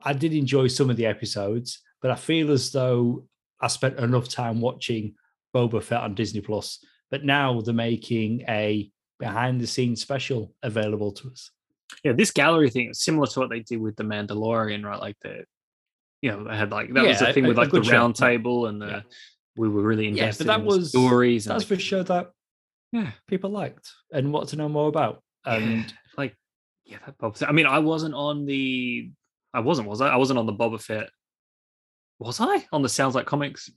[0.01, 3.27] I did enjoy some of the episodes, but I feel as though
[3.61, 5.15] I spent enough time watching
[5.55, 8.89] Boba Fett on Disney Plus, but now they're making a
[9.19, 11.51] behind the scenes special available to us.
[12.03, 14.99] yeah, this gallery thing is similar to what they did with the Mandalorian, right?
[14.99, 15.45] Like the,
[16.21, 17.93] you know, they had like that was the thing a- with like the good show.
[17.93, 19.01] round table and the Yeah.
[19.55, 21.45] we were really Yeah, but invested that in was- stories.
[21.45, 22.31] That's for sure that
[22.91, 25.21] yeah, people liked and want to know more about.
[25.45, 26.35] And yeah, like
[26.85, 27.49] yeah, that Boba Fett.
[27.49, 29.11] I mean, I wasn't on the,
[29.53, 30.09] I wasn't, was I?
[30.09, 31.09] I wasn't on the Boba Fett.
[32.20, 33.70] Was I on the Sounds Like Comics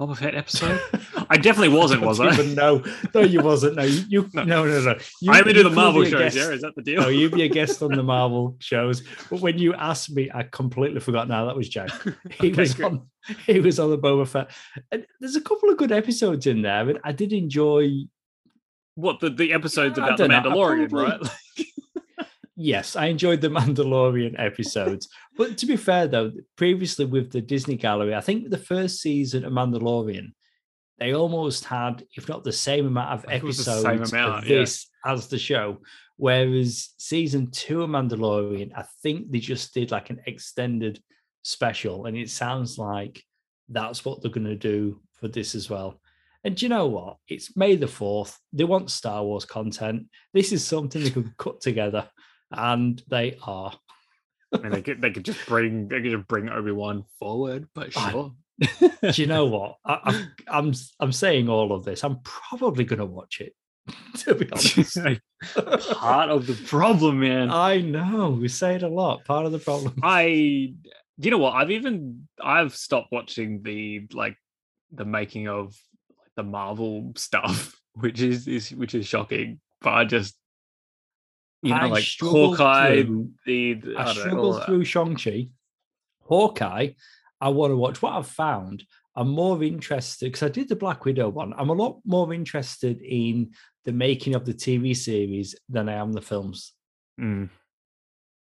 [0.00, 0.80] Boba Fett episode?
[1.30, 2.30] I definitely wasn't, was I?
[2.54, 2.82] no.
[3.14, 3.76] No, you wasn't.
[3.76, 4.44] No, you, you No.
[4.44, 4.64] no.
[4.66, 6.34] no, no, You, I only do the Marvel shows.
[6.34, 7.00] Yeah, is that the deal?
[7.02, 9.02] No, you'd be a guest on the Marvel shows.
[9.30, 11.28] But when you asked me, I completely forgot.
[11.28, 11.90] Now that was Jack.
[12.40, 12.86] He Okay, was great.
[12.86, 13.06] on.
[13.46, 14.50] He was on the Boba Fett.
[14.92, 17.90] And there's a couple of good episodes in there, and I did enjoy.
[18.96, 21.65] What the, the episodes Yeah, about the know, Mandalorian, probably- right?
[22.56, 25.08] Yes, I enjoyed the Mandalorian episodes.
[25.36, 29.44] but to be fair, though, previously with the Disney Gallery, I think the first season
[29.44, 30.32] of Mandalorian,
[30.98, 34.12] they almost had, if not the same amount of I think it was the episodes
[34.12, 34.58] amount, of yeah.
[34.58, 35.78] this as the show.
[36.16, 41.00] Whereas season two of Mandalorian, I think they just did like an extended
[41.42, 43.22] special, and it sounds like
[43.68, 46.00] that's what they're going to do for this as well.
[46.44, 47.16] And do you know what?
[47.28, 48.36] It's May the 4th.
[48.52, 50.06] They want Star Wars content.
[50.32, 52.08] This is something they could cut together,
[52.50, 53.72] and they are.
[54.52, 57.68] I mean, they could they could just bring they could just bring Obi Wan forward,
[57.74, 58.32] but I- sure.
[58.80, 59.76] Do you know what?
[59.84, 62.02] I, I'm, I'm I'm saying all of this.
[62.04, 63.54] I'm probably going to watch it.
[64.20, 64.98] To be honest,
[65.92, 67.50] Part of the problem, man.
[67.50, 69.24] I know we say it a lot.
[69.24, 69.94] Part of the problem.
[70.02, 70.74] I,
[71.18, 71.54] you know what?
[71.54, 74.36] I've even I've stopped watching the like
[74.90, 75.76] the making of
[76.36, 79.60] the Marvel stuff, which is, is which is shocking.
[79.82, 80.34] But I just,
[81.66, 85.48] you know, I like Hawkeye, through- the, the I don't struggled through Shang-Chi.
[86.22, 86.90] Hawkeye,
[87.40, 88.02] I want to watch.
[88.02, 91.54] What I've found, I'm more interested because I did the Black Widow one.
[91.56, 93.52] I'm a lot more interested in
[93.84, 96.72] the making of the TV series than I am the films.
[97.20, 97.48] Mm.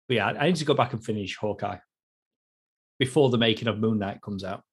[0.07, 1.77] But yeah, I need to go back and finish Hawkeye
[2.97, 4.63] before the making of Moon Knight comes out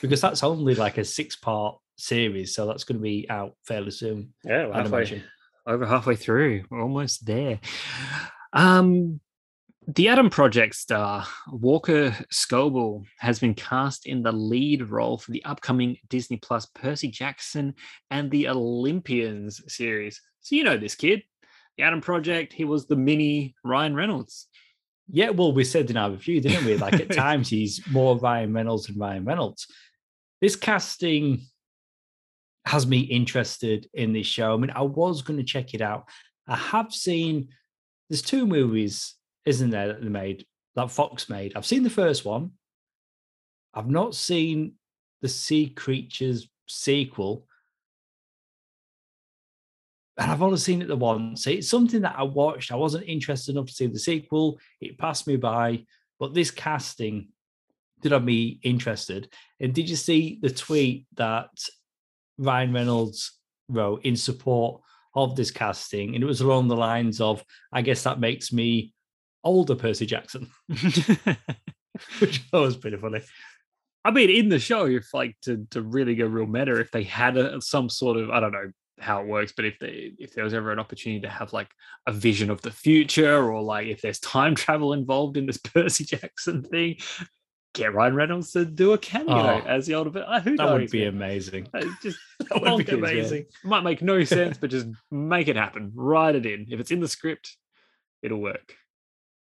[0.00, 4.32] because that's only like a six-part series, so that's going to be out fairly soon.
[4.44, 5.22] Yeah, I'd imagine.
[5.66, 6.64] Over halfway through.
[6.70, 7.60] We're almost there.
[8.52, 9.20] Um,
[9.88, 15.44] the Adam Project star Walker Scobell has been cast in the lead role for the
[15.44, 17.74] upcoming Disney Plus Percy Jackson
[18.10, 20.20] and the Olympians series.
[20.40, 21.22] So you know this kid,
[21.76, 22.52] the Adam Project.
[22.52, 24.48] He was the mini Ryan Reynolds.
[25.08, 26.76] Yeah, well, we said in our review, didn't we?
[26.76, 29.68] Like at times he's more Ryan Reynolds than Ryan Reynolds.
[30.40, 31.42] This casting
[32.66, 34.52] has me interested in this show.
[34.52, 36.08] I mean, I was going to check it out.
[36.48, 37.48] I have seen
[38.08, 39.14] there's two movies,
[39.44, 40.44] isn't there, that they made
[40.74, 41.54] that Fox made.
[41.56, 42.52] I've seen the first one.
[43.72, 44.74] I've not seen
[45.22, 47.46] the Sea Creatures sequel.
[50.18, 51.46] And I've only seen it the once.
[51.46, 52.72] It's something that I watched.
[52.72, 54.58] I wasn't interested enough to see the sequel.
[54.80, 55.84] It passed me by.
[56.18, 57.28] But this casting
[58.00, 59.28] did have me interested.
[59.60, 61.50] And did you see the tweet that
[62.38, 63.32] Ryan Reynolds
[63.68, 64.82] wrote in support
[65.14, 66.14] of this casting?
[66.14, 68.92] And it was along the lines of, I guess that makes me
[69.44, 70.50] older Percy Jackson,
[72.18, 73.22] which was pretty funny.
[74.04, 77.02] I mean, in the show, if like to to really go real meta, if they
[77.02, 78.70] had a, some sort of I don't know
[79.00, 81.70] how it works, but if they if there was ever an opportunity to have like
[82.06, 86.04] a vision of the future, or like if there's time travel involved in this Percy
[86.04, 86.98] Jackson thing,
[87.76, 90.24] get Ryan Reynolds to do a cameo Oh, as the older.
[90.26, 90.80] Uh, who That knows?
[90.80, 91.08] would be man?
[91.14, 91.68] amazing.
[91.72, 92.18] Uh, Just
[92.50, 93.46] That would be amazing.
[93.64, 95.92] Might make no sense, but just make it happen.
[95.94, 96.66] Write it in.
[96.70, 97.56] If it's in the script,
[98.22, 98.74] it'll work.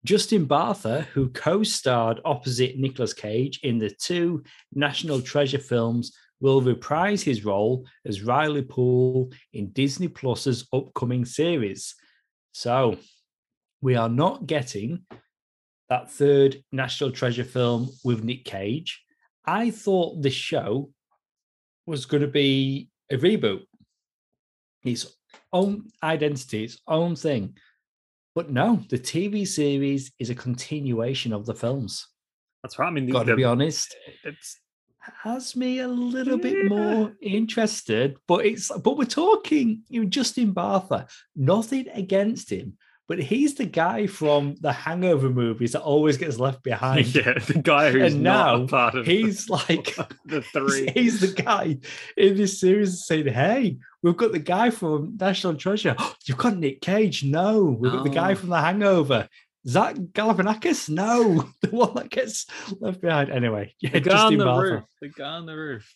[0.05, 6.61] Justin Bartha, who co starred opposite Nicolas Cage in the two National Treasure films, will
[6.61, 11.95] reprise his role as Riley Poole in Disney Plus's upcoming series.
[12.51, 12.97] So
[13.81, 15.05] we are not getting
[15.89, 19.03] that third National Treasure film with Nick Cage.
[19.45, 20.91] I thought this show
[21.85, 23.63] was going to be a reboot,
[24.83, 25.17] its
[25.51, 27.57] own identity, its own thing.
[28.35, 32.07] But no, the TV series is a continuation of the films.
[32.63, 32.87] That's right.
[32.87, 34.59] I mean, Got to be honest, it's
[35.23, 38.15] has me a little bit more interested.
[38.27, 41.09] But it's but we're talking you know, Justin Bartha.
[41.35, 42.77] Nothing against him,
[43.07, 47.13] but he's the guy from the Hangover movies that always gets left behind.
[47.15, 49.95] yeah, the guy who's And not now part of He's like
[50.25, 50.89] the three.
[50.93, 51.77] he's the guy
[52.17, 55.95] in this series saying, "Hey, we've got the guy from National Treasure.
[56.25, 57.23] You've got Nick Cage.
[57.23, 59.27] No, we've got the guy from The Hangover.
[59.67, 60.89] Zach Galifianakis.
[60.89, 62.45] No, the one that gets
[62.81, 63.29] left behind.
[63.31, 64.71] Anyway, yeah, the guy on the Bartha.
[64.71, 64.83] roof.
[65.01, 65.95] The guy on the roof.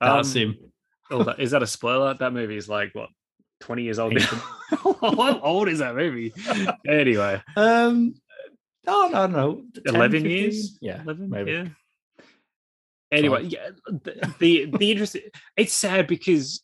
[0.00, 0.56] That's Um, him.
[1.10, 2.14] oh, that, is that a spoiler?
[2.14, 3.10] That movie is like what
[3.62, 4.18] 20 years old.
[4.70, 6.32] How old is that movie?
[6.86, 8.14] Anyway, Um,
[8.86, 9.62] no, no, no.
[9.86, 10.30] 10, 11 15?
[10.30, 10.78] years?
[10.80, 11.52] Yeah, 11, maybe.
[11.52, 11.64] yeah.
[13.12, 15.22] Anyway, yeah, the, the the interesting
[15.56, 16.62] it's sad because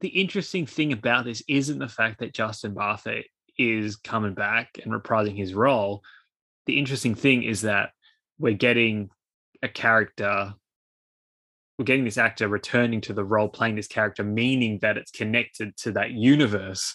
[0.00, 3.22] the interesting thing about this isn't the fact that Justin Bartha
[3.58, 6.02] is coming back and reprising his role.
[6.66, 7.90] The interesting thing is that
[8.38, 9.10] we're getting
[9.62, 10.54] a character
[11.82, 15.76] we're getting this actor returning to the role playing this character meaning that it's connected
[15.78, 16.94] to that universe.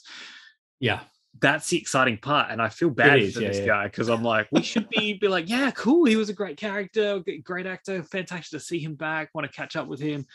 [0.79, 1.01] Yeah,
[1.39, 3.65] that's the exciting part and i feel bad is, for yeah, this yeah.
[3.65, 6.57] guy because i'm like we should be be like yeah cool he was a great
[6.57, 10.25] character great actor fantastic to see him back want to catch up with him.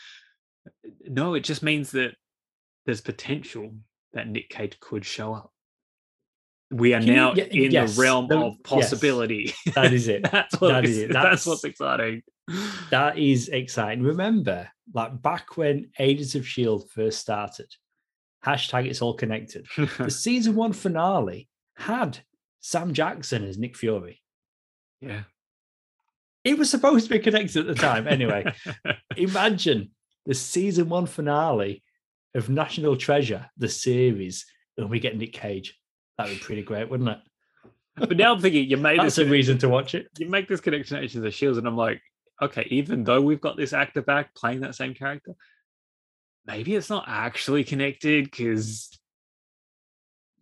[1.09, 2.15] No it just means that
[2.85, 3.73] there's potential
[4.13, 5.51] that nick cage could show up
[6.73, 8.61] we are Can you- now yeah, in yes, the realm the- of yes.
[8.63, 10.23] possibility that is it.
[10.31, 11.07] that's what That is, it.
[11.11, 12.23] that's, That's- what's exciting
[12.89, 14.03] That is exciting.
[14.03, 17.67] Remember, like back when Agents of Shield first started,
[18.45, 19.65] hashtag it's all connected.
[19.97, 21.47] The season one finale
[21.77, 22.19] had
[22.59, 24.21] Sam Jackson as Nick Fury.
[24.99, 25.23] yeah
[26.43, 28.07] It was supposed to be connected at the time.
[28.07, 28.43] Anyway,
[29.15, 29.91] imagine
[30.25, 31.81] the season one finale
[32.35, 34.45] of National Treasure, the series,
[34.77, 35.79] and we get Nick Cage.
[36.17, 37.19] That'd be pretty great, wouldn't it?
[37.95, 40.07] but now i'm thinking you made That's this a reason to watch it.
[40.17, 42.01] you make this connection to Agents of Shields, and I'm like,
[42.41, 45.33] okay, even though we've got this actor back playing that same character,
[46.45, 48.89] maybe it's not actually connected because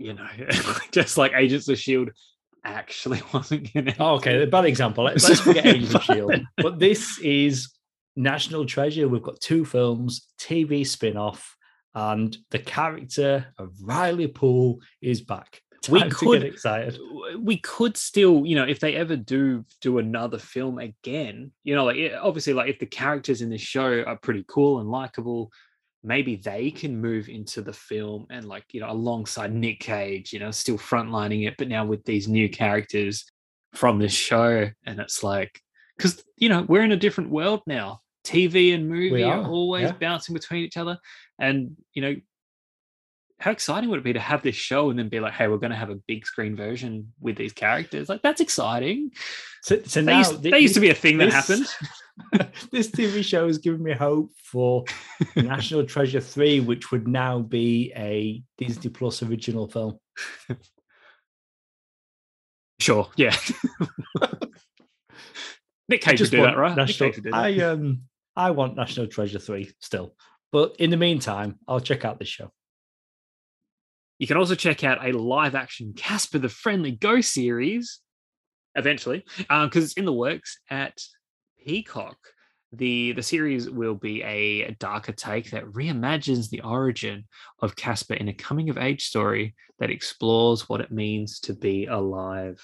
[0.02, 0.28] you know,
[0.92, 2.12] just like Agents of Shield
[2.64, 4.02] actually wasn't connected.
[4.02, 5.04] Oh, okay, bad example.
[5.06, 6.36] Let's, forget Agents of Shield.
[6.58, 7.72] But this is
[8.16, 9.08] National Treasure.
[9.08, 11.56] We've got two films, TV spin-off,
[11.94, 15.62] and the character of Riley Poole is back.
[15.90, 17.00] We Time to could- get excited.
[17.40, 21.86] we could still, you know, if they ever do do another film again, you know,
[21.86, 25.52] like obviously, like if the characters in the show are pretty cool and likable,
[26.04, 30.40] maybe they can move into the film and like you know alongside Nick Cage, you
[30.40, 33.26] know, still frontlining it, but now with these new characters
[33.74, 35.60] from this show, and it's like
[35.98, 38.02] because you know we're in a different world now.
[38.24, 39.94] TV and movie are, are, always yeah.
[39.94, 40.96] bouncing between each other,
[41.42, 42.16] and you know
[43.42, 45.58] how exciting would it be to have this show and then be like, hey, we're
[45.58, 48.08] going to have a big screen version with these characters?
[48.08, 49.12] Like, that's exciting.
[49.64, 51.66] So, so now used, they used to be a thing that happened.
[52.72, 54.86] this TV show has given me hope for
[55.36, 59.98] National Treasure 3, which would now be a Disney Plus original film.
[62.80, 63.10] Sure.
[63.16, 63.36] Yeah.
[65.90, 66.70] Nick Cage would do that, right?
[66.70, 67.38] Nick National, Cage would do that.
[67.38, 68.02] I um
[68.36, 70.14] I want National Treasure 3 still.
[70.52, 72.52] But in the meantime, I'll check out this show.
[74.20, 78.02] You can also check out a live action Casper the Friendly Ghost series
[78.76, 80.98] eventually, um, because it's in the works at
[81.66, 82.18] Peacock.
[82.74, 87.26] The, the series will be a darker take that reimagines the origin
[87.60, 91.88] of Casper in a coming of age story that explores what it means to be
[91.88, 92.62] alive.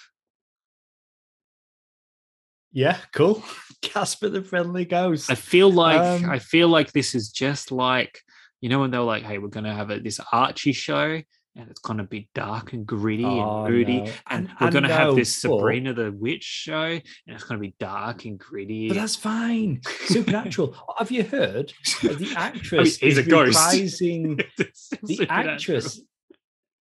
[2.78, 3.44] Yeah, cool.
[3.82, 5.32] Casper the Friendly Ghost.
[5.32, 8.22] I feel like Um, I feel like this is just like
[8.62, 11.20] you know when they were like, "Hey, we're going to have a, this Archie show,
[11.56, 14.12] and it's going to be dark and gritty Oh, and moody, no.
[14.30, 17.44] and I- we're going to I have this but- Sabrina the Witch show, and it's
[17.46, 19.82] going to be dark and gritty." But that's fine.
[20.06, 20.76] Supernatural.
[21.00, 21.74] Have you heard
[22.04, 23.58] the actress he's is a ghost.
[23.58, 24.44] reprising
[25.04, 26.00] the actress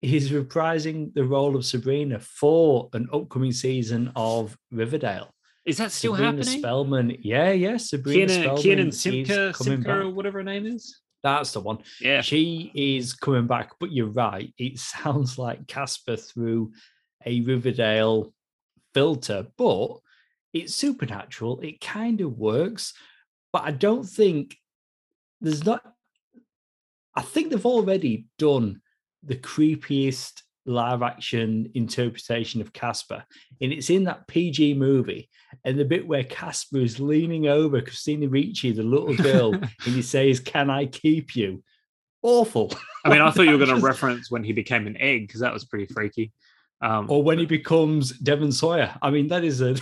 [0.02, 5.34] is reprising the role of Sabrina for an upcoming season of Riverdale.
[5.66, 6.60] Is that still Sabrina happening?
[6.60, 7.18] Spellman.
[7.22, 7.78] Yeah, yeah.
[7.78, 11.00] Sabrina Kiernan, Spellman Kiernan is Simka, coming Simka or whatever her name is.
[11.24, 11.80] That's the one.
[12.00, 14.52] Yeah, She is coming back, but you're right.
[14.58, 16.72] It sounds like Casper through
[17.26, 18.34] a Riverdale
[18.94, 19.98] filter, but
[20.54, 21.60] it's supernatural.
[21.62, 22.94] It kind of works,
[23.54, 24.58] but I don't think
[25.40, 25.82] there's not.
[27.16, 28.82] I think they've already done
[29.24, 33.24] the creepiest live action interpretation of Casper,
[33.62, 35.30] and it's in that PG movie.
[35.66, 40.02] And the bit where Casper is leaning over Christina Ricci, the little girl, and he
[40.02, 41.64] says, Can I keep you?
[42.24, 42.72] Awful.
[43.04, 45.42] I mean, I thought you were going to reference when he became an egg because
[45.42, 46.32] that was pretty freaky.
[46.82, 48.98] Um, Or when he becomes Devon Sawa.
[49.02, 49.76] I mean, that is a.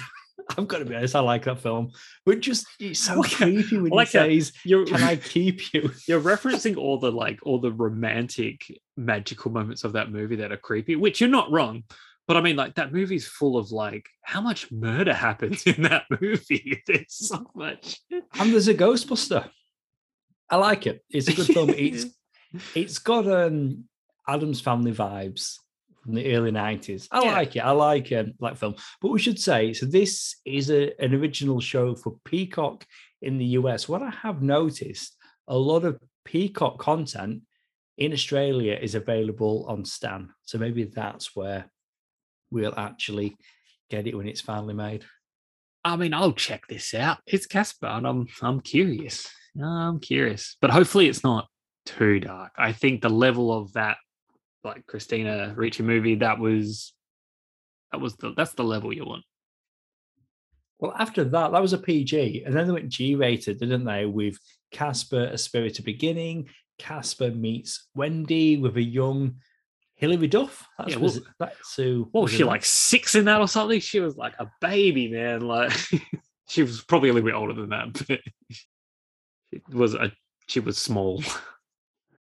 [0.57, 1.91] I've got to be honest, I like that film.
[2.25, 4.11] But just it's so Like creepy when like he
[4.41, 5.91] says, you're, Can I keep you?
[6.07, 8.65] you're referencing all the like all the romantic
[8.97, 11.83] magical moments of that movie that are creepy which you're not wrong
[12.27, 16.03] but i mean like that movie's full of like how much murder happens in that
[16.21, 19.49] movie there's so much And there's a Ghostbuster.
[20.49, 21.03] I like it.
[21.09, 21.69] It's a good film.
[21.69, 22.05] It's
[22.75, 23.85] it's got um
[24.27, 25.55] Addams family vibes
[26.09, 27.07] from the early 90s.
[27.11, 27.33] I Yeah.
[27.33, 27.59] like it.
[27.59, 28.75] I like um, like film.
[28.99, 32.85] But we should say so this is a, an original show for Peacock
[33.21, 33.87] in the US.
[33.87, 35.15] What I have noticed,
[35.47, 37.43] a lot of Peacock content
[37.99, 40.29] in Australia is available on Stan.
[40.43, 41.69] So maybe that's where
[42.49, 43.37] we'll actually
[43.91, 45.05] get it when it's finally made.
[45.85, 47.19] I mean, I'll check this out.
[47.27, 49.29] It's Casper, and I'm I'm curious.
[49.63, 51.47] I'm curious, but hopefully it's not
[51.85, 52.51] too dark.
[52.57, 53.97] I think the level of that,
[54.63, 56.93] like Christina Ricci movie, that was
[57.91, 59.23] that was the that's the level you want.
[60.79, 64.05] Well, after that, that was a PG, and then they went G rated, didn't they?
[64.05, 64.37] With
[64.71, 66.47] Casper, A Spirited Beginning,
[66.77, 69.35] Casper meets Wendy with a young
[69.95, 70.65] Hilary Duff.
[70.77, 72.07] That's, Yeah, was, well- that's who.
[72.11, 73.81] What was she like six in that or something?
[73.81, 75.41] She was like a baby, man.
[75.41, 75.73] Like
[76.47, 78.19] she was probably a little bit older than that, but
[79.51, 80.11] she was a
[80.47, 81.21] she was small.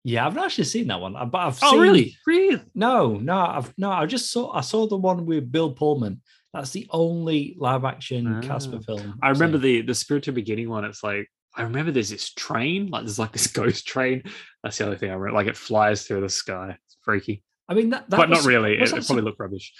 [0.05, 1.80] Yeah, I've not actually seen that one, uh, but I've Oh, seen.
[1.80, 2.16] really?
[2.26, 2.61] Really?
[2.74, 3.90] No, no, I've no.
[3.90, 4.51] I just saw.
[4.53, 6.22] I saw the one with Bill Pullman.
[6.55, 8.84] That's the only live action Casper Ah.
[8.86, 9.18] film.
[9.22, 10.84] I remember the the spiritual beginning one.
[10.84, 14.22] It's like I remember there's this train, like there's like this ghost train.
[14.62, 15.36] That's the only thing I remember.
[15.36, 16.76] Like it flies through the sky.
[16.86, 18.74] It's freaky, I mean, that, that but was, not really.
[18.78, 19.72] It, it probably looked rubbish.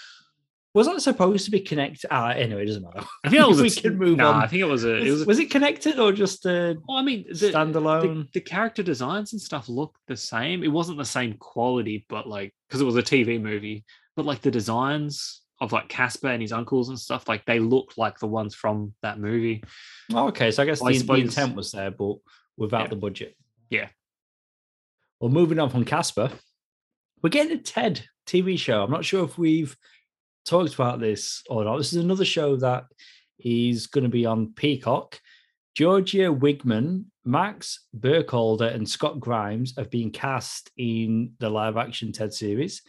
[0.73, 2.07] Was that supposed to be connected?
[2.11, 3.05] Ah, anyway, it doesn't matter.
[3.25, 4.43] I think was we a, can move nah, on.
[4.45, 4.97] I think it was a.
[4.97, 5.23] It Was, was.
[5.23, 8.31] A, was it connected or just a well, I mean, the, the, standalone?
[8.33, 10.63] the character designs and stuff looked the same.
[10.63, 13.85] It wasn't the same quality, but like because it was a TV movie,
[14.17, 17.95] but like the designs of like Casper and his uncles and stuff, like they look
[17.99, 19.63] like the ones from that movie.
[20.13, 22.17] Oh, okay, so I guess I the, the suppose- intent was there, but
[22.57, 22.89] without Yeah.
[22.89, 23.37] the budget.
[23.69, 23.89] Yeah.
[25.21, 26.31] Well, moving on from Casper,
[27.23, 28.83] we're getting a TED TV show.
[28.83, 29.77] I'm not sure if we've
[30.45, 31.79] talked about this or not.
[31.79, 32.85] This is another show that
[33.39, 35.21] is going to be on Peacock.
[35.79, 42.35] Giorgia Whigham, Max Burkholder, and Scott Grimes have been cast in the live action TED
[42.35, 42.83] series.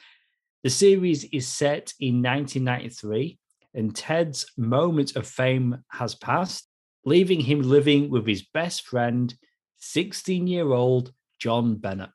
[0.64, 3.38] The series is set in 1993,
[3.74, 6.68] and Ted's moment of fame has passed,
[7.06, 9.34] leaving him living with his best friend,
[9.78, 12.12] 16 year old John Bennett.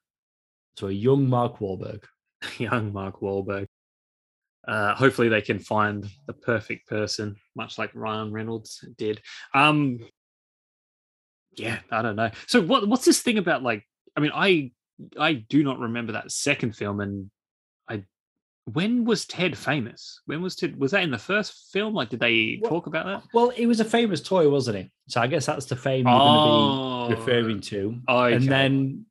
[0.76, 2.04] So a young Mark Wahlberg.
[2.58, 3.65] young Mark Wahlberg.
[4.66, 9.20] Uh, hopefully, they can find the perfect person, much like Ryan Reynolds did.
[9.54, 10.00] Um,
[11.56, 12.30] yeah, I don't know.
[12.46, 13.62] So, what what's this thing about?
[13.62, 13.84] Like,
[14.16, 14.72] I mean, I
[15.18, 17.30] I do not remember that second film, and
[17.88, 18.04] I
[18.64, 20.20] when was Ted famous?
[20.26, 20.78] When was Ted?
[20.78, 21.94] Was that in the first film?
[21.94, 23.22] Like, did they Well, talk about that?
[23.32, 24.90] Well, it was a famous toy, wasn't it?
[25.08, 28.00] So I guess that's the fame you're going Oh, to be referring to.
[28.08, 28.34] okay.
[28.34, 29.06] And then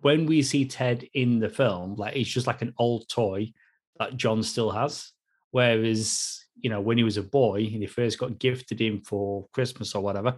[0.00, 3.52] when we see Ted in the film, like it's just like an old toy
[3.98, 5.12] that John still has.
[5.50, 9.46] Whereas, you know, when he was a boy and he first got gifted him for
[9.52, 10.36] Christmas or whatever,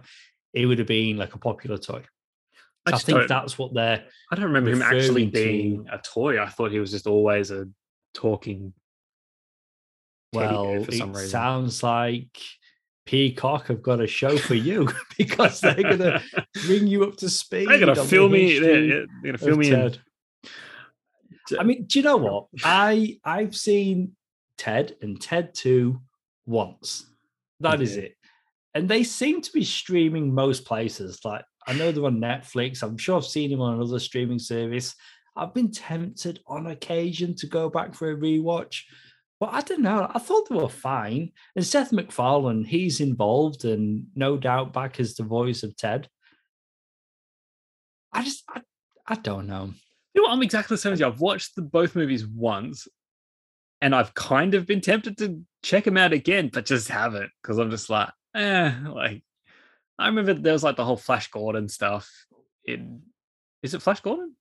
[0.53, 2.03] it would have been like a popular toy.
[2.85, 5.97] I I, think that's what they're I don't remember him actually referring to- being a
[5.97, 6.41] toy.
[6.41, 7.67] I thought he was just always a
[8.13, 8.73] talking.
[10.33, 11.13] well, it reason.
[11.27, 12.39] sounds like
[13.05, 14.87] Peacock have got a show for you
[15.17, 16.21] because they're gonna
[16.65, 17.67] bring you up to speed.
[17.67, 18.59] They're gonna on the film me.
[18.59, 19.97] They're, they're gonna of film me in.
[21.57, 22.47] I mean, do you know what?
[22.63, 24.15] I I've seen
[24.57, 25.99] Ted and Ted 2
[26.45, 27.05] once.
[27.61, 28.15] That is it.
[28.73, 31.19] And they seem to be streaming most places.
[31.23, 32.83] Like I know they're on Netflix.
[32.83, 34.95] I'm sure I've seen him on another streaming service.
[35.35, 38.83] I've been tempted on occasion to go back for a rewatch.
[39.39, 40.11] But I don't know.
[40.13, 41.31] I thought they were fine.
[41.55, 46.09] And Seth MacFarlane, he's involved and no doubt back as the voice of Ted.
[48.11, 48.61] I just I,
[49.07, 49.73] I don't know.
[50.13, 50.33] You know what?
[50.33, 51.07] I'm exactly the same as you.
[51.07, 52.87] I've watched the, both movies once,
[53.81, 57.57] and I've kind of been tempted to check them out again, but just haven't because
[57.57, 58.73] I'm just like, eh.
[58.87, 59.23] Like,
[59.97, 62.09] I remember there was like the whole Flash Gordon stuff.
[62.65, 63.01] In
[63.61, 64.35] is it Flash Gordon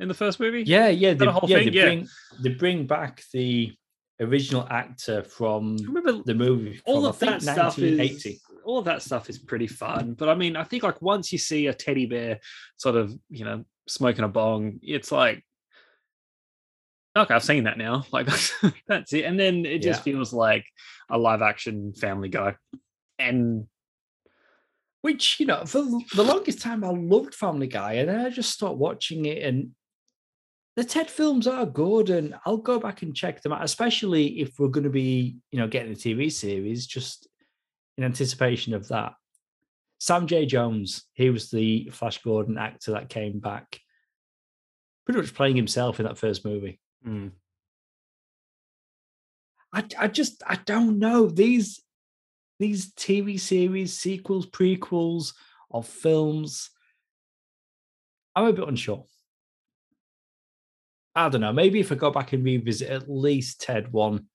[0.00, 0.62] in the first movie?
[0.64, 1.72] Yeah, yeah, they, a whole yeah, thing?
[1.72, 1.84] they Yeah.
[1.84, 2.08] bring
[2.42, 3.72] they bring back the
[4.20, 6.80] original actor from remember the movie.
[6.86, 10.14] all of that stuff is all of that stuff is pretty fun.
[10.14, 12.40] But I mean, I think like once you see a teddy bear
[12.76, 15.44] sort of, you know, smoking a bong, it's like
[17.16, 18.04] okay, I've seen that now.
[18.12, 18.52] Like that's
[18.86, 19.24] that's it.
[19.24, 20.64] And then it just feels like
[21.10, 22.56] a live action family guy.
[23.18, 23.66] And
[25.02, 25.82] Which you know, for
[26.14, 29.42] the longest time, I loved Family Guy, and then I just stopped watching it.
[29.42, 29.70] And
[30.76, 34.58] the Ted films are good, and I'll go back and check them out, especially if
[34.58, 37.28] we're going to be, you know, getting a TV series, just
[37.96, 39.12] in anticipation of that.
[40.04, 40.44] Sam J.
[40.44, 43.80] Jones, he was the Flash Gordon actor that came back,
[45.06, 46.78] pretty much playing himself in that first movie.
[47.06, 47.30] mm,
[49.72, 51.80] I, I just I don't know these
[52.58, 55.32] these TV series sequels prequels
[55.70, 56.68] of films.
[58.36, 59.06] I'm a bit unsure.
[61.14, 61.54] I don't know.
[61.54, 64.26] Maybe if I go back and revisit at least Ted one,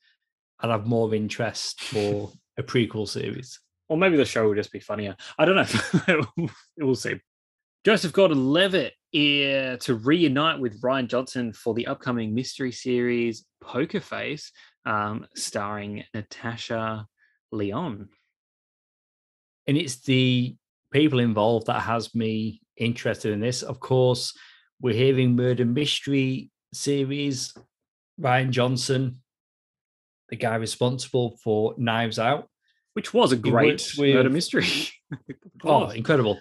[0.60, 3.60] I'd have more interest for a prequel series.
[3.90, 5.16] Or maybe the show will just be funnier.
[5.38, 5.56] I don't
[6.08, 6.48] know.
[6.78, 7.20] we'll see.
[7.86, 14.52] Joseph Gordon-Levitt eh, to reunite with Rian Johnson for the upcoming mystery series Poker Face,
[14.86, 17.08] um, starring Natasha
[17.52, 18.10] Lyonne.
[19.68, 20.56] And it's the
[20.92, 23.62] people involved that has me interested in this.
[23.62, 24.38] Of course,
[24.82, 27.54] we're hearing murder mystery series.
[28.20, 29.22] Rian Johnson,
[30.30, 32.50] the guy responsible for Knives Out,
[32.94, 34.68] which was a great with, murder mystery.
[35.64, 36.40] oh, incredible!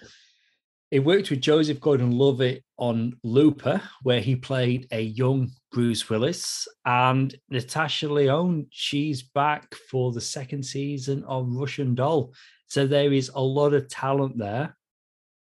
[0.91, 7.35] He worked with Joseph Gordon-Levitt on Looper, where he played a young Bruce Willis, and
[7.49, 8.67] Natasha Lyonne.
[8.71, 12.33] She's back for the second season of Russian Doll.
[12.67, 14.75] So there is a lot of talent there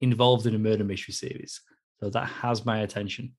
[0.02, 1.62] involved in a murder mystery series.
[2.00, 3.34] So that has my attention.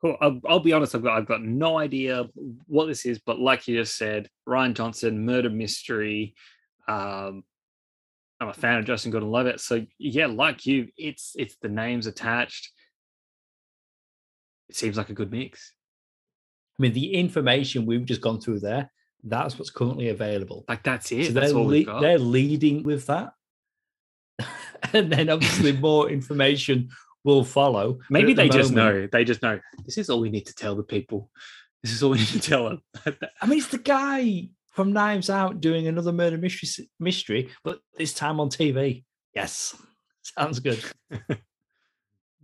[0.00, 0.16] Cool.
[0.20, 0.94] I'll, I'll, be honest.
[0.94, 2.24] I've got I've got no idea
[2.66, 6.34] what this is, but like you just said, Rian Johnson, murder mystery.
[6.88, 7.44] Um,
[8.40, 12.72] I'm a fan of Justin Gordon-Levitt, so yeah, like you, it's it's the names attached.
[14.70, 15.74] It seems like a good mix.
[16.78, 18.90] I mean, the information we've just gone through there,
[19.22, 20.64] that's what's currently available.
[20.66, 21.26] Like that's it.
[21.26, 23.34] So that's they're, le- they're leading with that.
[24.94, 26.88] and then obviously more information
[27.24, 27.98] will follow.
[28.08, 29.08] Maybe they the just know.
[29.10, 31.30] They just know this is all we need to tell the people.
[31.82, 32.82] This is all we need to tell them.
[33.40, 38.14] I mean, it's the guy from Knives Out doing another murder mystery, mystery, but this
[38.14, 39.04] time on TV.
[39.34, 39.76] Yes,
[40.22, 40.82] sounds good.
[41.10, 41.38] good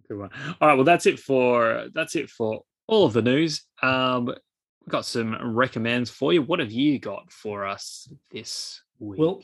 [0.08, 0.30] one.
[0.60, 3.64] All right, well, that's it for that's it for all of the news.
[3.82, 6.42] Um, we've got some recommends for you.
[6.42, 9.20] What have you got for us this week?
[9.20, 9.42] Well,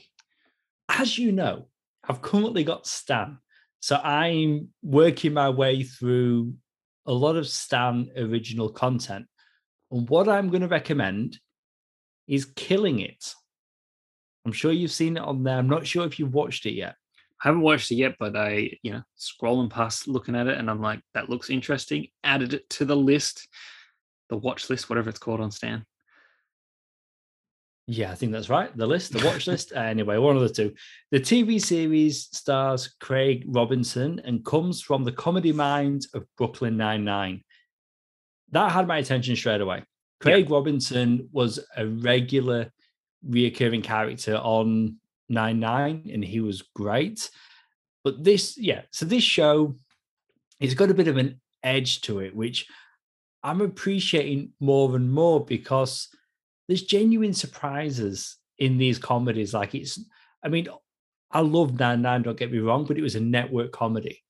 [0.89, 1.67] as you know,
[2.09, 3.39] I've currently got Stan.
[3.83, 6.55] So I'm working my way through
[7.05, 9.27] a lot of Stan original content.
[9.91, 11.41] And what I'm going to recommend
[12.29, 13.35] is Killing It.
[14.47, 15.59] I'm sure you've seen it on there.
[15.59, 16.95] I'm not sure if you've watched it yet.
[17.43, 20.71] I haven't watched it yet, but I, you know, scrolling past looking at it and
[20.71, 22.07] I'm like, that looks interesting.
[22.23, 23.49] Added it to the list,
[24.29, 25.85] the watch list, whatever it's called on Stan.
[27.87, 28.75] Yeah, I think that's right.
[28.77, 29.73] The list, the watch list.
[29.75, 30.73] Uh, anyway, one of the two.
[31.11, 37.43] The TV series stars Craig Robinson and comes from the comedy mind of Brooklyn Nine-Nine.
[38.53, 39.83] That had my attention straight away.
[40.21, 40.55] Craig yeah.
[40.55, 42.71] Robinson was a regular
[43.29, 47.29] reoccurring character on Nine Nine, and he was great.
[48.05, 49.75] But this, yeah, so this show,
[50.61, 52.67] it's got a bit of an edge to it, which
[53.43, 56.09] I'm appreciating more and more because
[56.73, 59.53] there's genuine surprises in these comedies.
[59.53, 60.01] Like it's,
[60.43, 60.69] I mean,
[61.31, 64.23] I love Nine Nine, don't get me wrong, but it was a network comedy.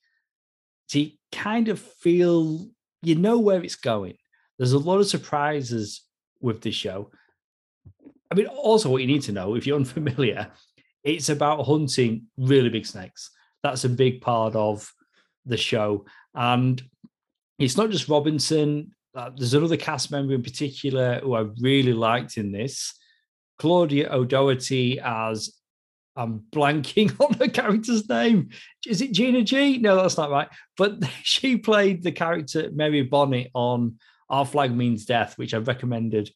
[0.88, 2.66] So you kind of feel
[3.00, 4.16] you know where it's going.
[4.58, 6.02] There's a lot of surprises
[6.40, 7.12] with this show.
[8.28, 10.50] I mean, also what you need to know if you're unfamiliar,
[11.04, 13.30] it's about hunting really big snakes.
[13.62, 14.92] That's a big part of
[15.46, 16.06] the show.
[16.34, 16.82] And
[17.60, 22.36] it's not just Robinson, uh, there's another cast member in particular who I really liked
[22.36, 22.94] in this.
[23.58, 25.54] Claudia O'Doherty as
[26.16, 28.50] I'm blanking on the character's name.
[28.86, 29.78] Is it Gina G?
[29.78, 30.48] No, that's not right.
[30.76, 33.98] But she played the character Mary Bonnet on
[34.28, 36.30] Our Flag Means Death, which I've recommended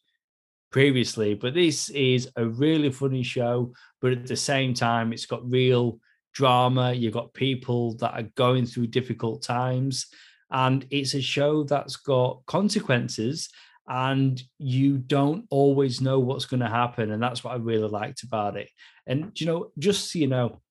[0.71, 1.33] previously.
[1.33, 5.99] But this is a really funny show, but at the same time, it's got real
[6.33, 6.93] drama.
[6.93, 10.07] You've got people that are going through difficult times
[10.51, 13.49] and it's a show that's got consequences
[13.87, 18.23] and you don't always know what's going to happen and that's what i really liked
[18.23, 18.69] about it.
[19.05, 20.61] And you know just so you know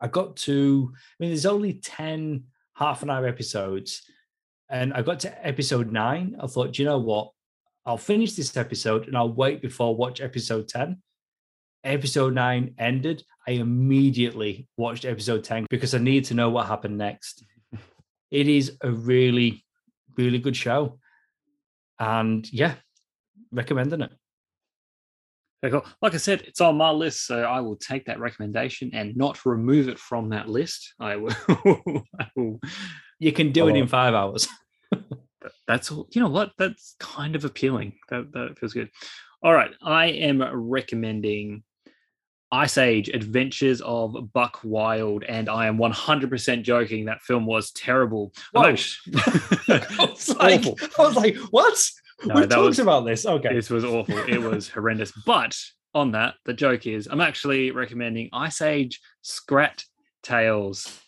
[0.00, 2.44] i got to i mean there's only 10
[2.74, 4.02] half an hour episodes
[4.70, 7.32] and i got to episode 9 i thought you know what?
[7.84, 11.02] I'll finish this episode and i'll wait before I watch episode 10
[11.84, 13.22] episode 9 ended.
[13.46, 17.44] I immediately watched episode 10 because i need to know what happened next
[18.30, 19.64] it is a really,
[20.16, 20.98] really good show.
[21.98, 22.74] And yeah,
[23.50, 24.12] recommending it.
[25.70, 25.84] Cool.
[26.00, 29.44] Like I said, it's on my list, so I will take that recommendation and not
[29.44, 30.94] remove it from that list.
[31.00, 31.34] I will.
[32.20, 32.60] I will
[33.18, 34.46] you can do it in five hours.
[35.66, 36.06] that's all.
[36.12, 36.52] You know what?
[36.58, 37.94] That's kind of appealing.
[38.08, 38.90] That that feels good.
[39.42, 41.64] All right, I am recommending
[42.50, 47.04] Ice Age Adventures of Buck Wild, and I am 100% joking.
[47.04, 48.32] That film was terrible.
[48.56, 49.14] Actually...
[49.68, 51.78] I, was like, I was like, what?
[52.24, 53.26] No, we talked was, about this.
[53.26, 53.54] Okay.
[53.54, 54.18] This was awful.
[54.18, 55.12] It was horrendous.
[55.24, 55.56] But
[55.94, 59.84] on that, the joke is I'm actually recommending Ice Age Scrat
[60.22, 61.00] Tales.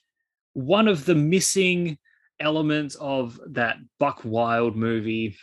[0.53, 1.99] One of the missing
[2.39, 5.37] elements of that Buck Wild movie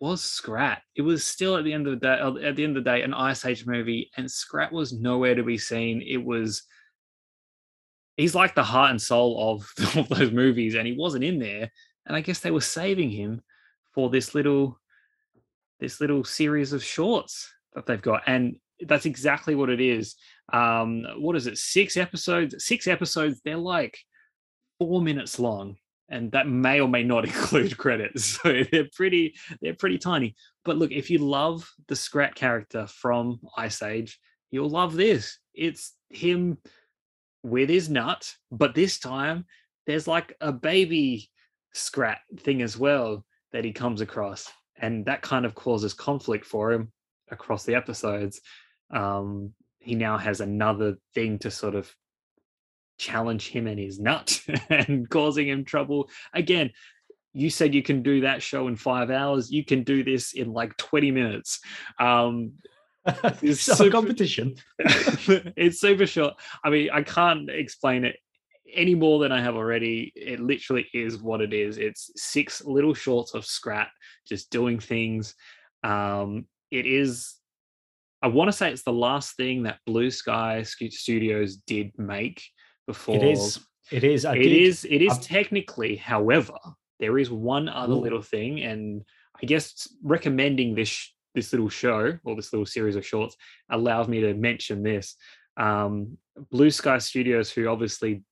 [0.00, 0.82] was Scrat.
[0.94, 3.02] It was still at the end of the day, at the end of the day,
[3.02, 6.02] an Ice Age movie, and Scrat was nowhere to be seen.
[6.02, 6.62] It was
[8.16, 11.70] he's like the heart and soul of, of those movies, and he wasn't in there.
[12.06, 13.42] And I guess they were saving him
[13.94, 14.78] for this little
[15.78, 20.16] this little series of shorts that they've got, and that's exactly what it is.
[20.52, 21.58] Um, what is it?
[21.58, 22.64] Six episodes.
[22.64, 23.40] Six episodes.
[23.44, 23.98] They're like
[24.78, 25.76] four minutes long,
[26.08, 28.38] and that may or may not include credits.
[28.42, 29.34] So they're pretty.
[29.60, 30.34] They're pretty tiny.
[30.64, 34.18] But look, if you love the Scrat character from Ice Age,
[34.50, 35.38] you'll love this.
[35.54, 36.58] It's him
[37.42, 39.46] with his nut, but this time
[39.86, 41.30] there's like a baby
[41.72, 46.72] Scrat thing as well that he comes across, and that kind of causes conflict for
[46.72, 46.92] him
[47.30, 48.40] across the episodes.
[48.90, 51.92] Um, he now has another thing to sort of
[52.98, 54.40] challenge him and his nut
[54.70, 56.08] and causing him trouble.
[56.32, 56.70] Again
[57.32, 59.50] you said you can do that show in five hours.
[59.50, 61.60] You can do this in like 20 minutes.
[61.98, 62.52] Um
[63.42, 64.56] it's super, competition.
[64.78, 66.34] It's super short.
[66.64, 68.16] I mean i can't explain it
[68.72, 70.12] any more than i have already.
[70.16, 71.78] It literally is what it is.
[71.78, 73.88] It's six little shorts of scrat
[74.26, 75.34] just doing things.
[75.84, 77.34] Um it is
[78.22, 82.42] i want to say it's the last thing that blue sky studios did make
[82.86, 83.16] before.
[83.16, 83.60] It is
[83.90, 86.54] it is I it did, is it is technically however
[86.98, 88.00] there is one other Ooh.
[88.00, 89.02] little thing and
[89.40, 93.36] i guess recommending this this little show or this little series of shorts
[93.70, 95.14] allows me to mention this.
[95.56, 96.18] Um,
[96.50, 98.24] blue sky studios who obviously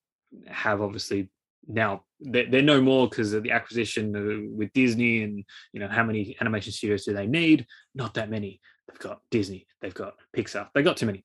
[0.48, 1.30] have obviously
[1.68, 6.02] now they're, they're no more because of the acquisition with disney and you know how
[6.02, 7.66] many animation studios do they need?
[7.94, 8.60] Not that many.
[8.88, 11.24] They've got disney they've got pixar they've got too many.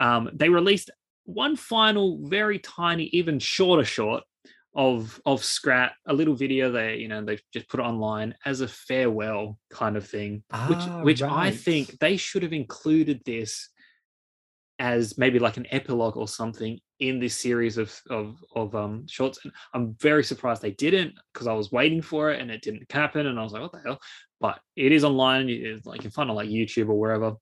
[0.00, 0.90] Um, they released
[1.32, 4.24] one final, very tiny, even shorter short
[4.74, 8.60] of of Scrat, a little video they you know they've just put it online as
[8.60, 11.48] a farewell kind of thing, ah, which which right.
[11.48, 13.68] I think they should have included this
[14.78, 19.40] as maybe like an epilogue or something in this series of of of um shorts.
[19.44, 22.90] And I'm very surprised they didn't because I was waiting for it and it didn't
[22.90, 24.00] happen, and I was like, what the hell?
[24.40, 25.48] But it is online.
[25.48, 27.34] It's like you can find it like YouTube or wherever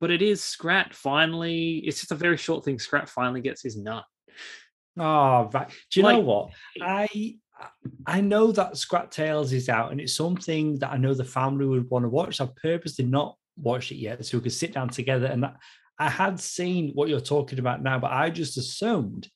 [0.00, 1.78] but it is Scrat finally.
[1.78, 2.78] It's just a very short thing.
[2.78, 4.04] Scrat finally gets his nut.
[4.98, 5.68] Oh, right.
[5.90, 6.50] Do you like, know what?
[6.80, 7.36] I
[8.06, 11.66] I know that Scrat Tales is out, and it's something that I know the family
[11.66, 12.40] would want to watch.
[12.40, 15.26] I've purposely not watched it yet, so we could sit down together.
[15.26, 15.56] And that,
[15.98, 19.28] I had seen what you're talking about now, but I just assumed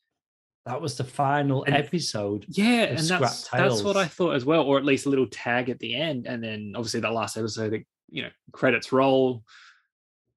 [0.64, 2.46] that was the final and, episode.
[2.48, 5.68] Yeah, and that's that's what I thought as well, or at least a little tag
[5.68, 9.42] at the end, and then obviously that last episode, you know, credits roll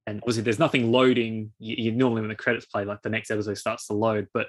[0.08, 1.52] and obviously there's nothing loading.
[1.60, 4.48] You, you, normally when the credits play, like the next episode starts to load, but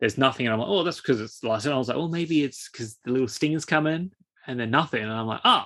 [0.00, 0.46] there's nothing.
[0.46, 1.64] And I'm like, oh, that's because it's last.
[1.64, 4.12] And I was like, well, maybe it's because the little stingers come in
[4.46, 5.02] and then nothing.
[5.02, 5.64] And I'm like, oh,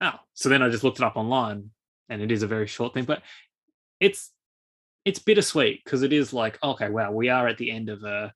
[0.00, 0.14] oh.
[0.34, 1.70] So then I just looked it up online,
[2.08, 3.22] and it is a very short thing, but
[4.00, 4.30] it's
[5.04, 8.32] it's bittersweet because it is like, okay, wow, we are at the end of a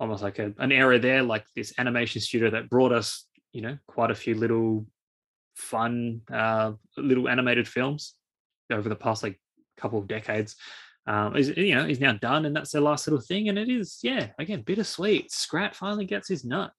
[0.00, 3.78] almost like a, an era there, like this animation studio that brought us, you know,
[3.86, 4.86] quite a few little
[5.56, 8.14] fun uh, little animated films
[8.70, 9.40] over the past like
[9.78, 10.56] couple of decades.
[11.06, 13.48] Um, is you know he's now done, and that's their last little thing.
[13.48, 15.32] And it is, yeah, again, bittersweet.
[15.32, 16.70] Scrat finally gets his nut.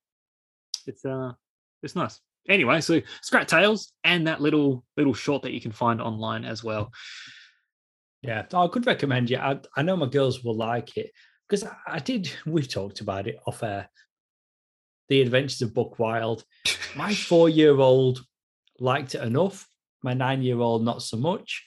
[0.86, 1.32] It's uh,
[1.82, 2.20] it's nice.
[2.48, 6.64] Anyway, so Scrat Tales and that little little short that you can find online as
[6.64, 6.92] well.
[8.22, 9.38] Yeah, I could recommend you.
[9.38, 11.12] I, I know my girls will like it
[11.48, 12.32] because I, I did.
[12.46, 13.90] We've talked about it off air.
[15.08, 16.44] The Adventures of Buck Wild.
[16.96, 18.24] My four-year-old
[18.80, 19.68] liked it enough.
[20.04, 21.64] My nine-year-old not so much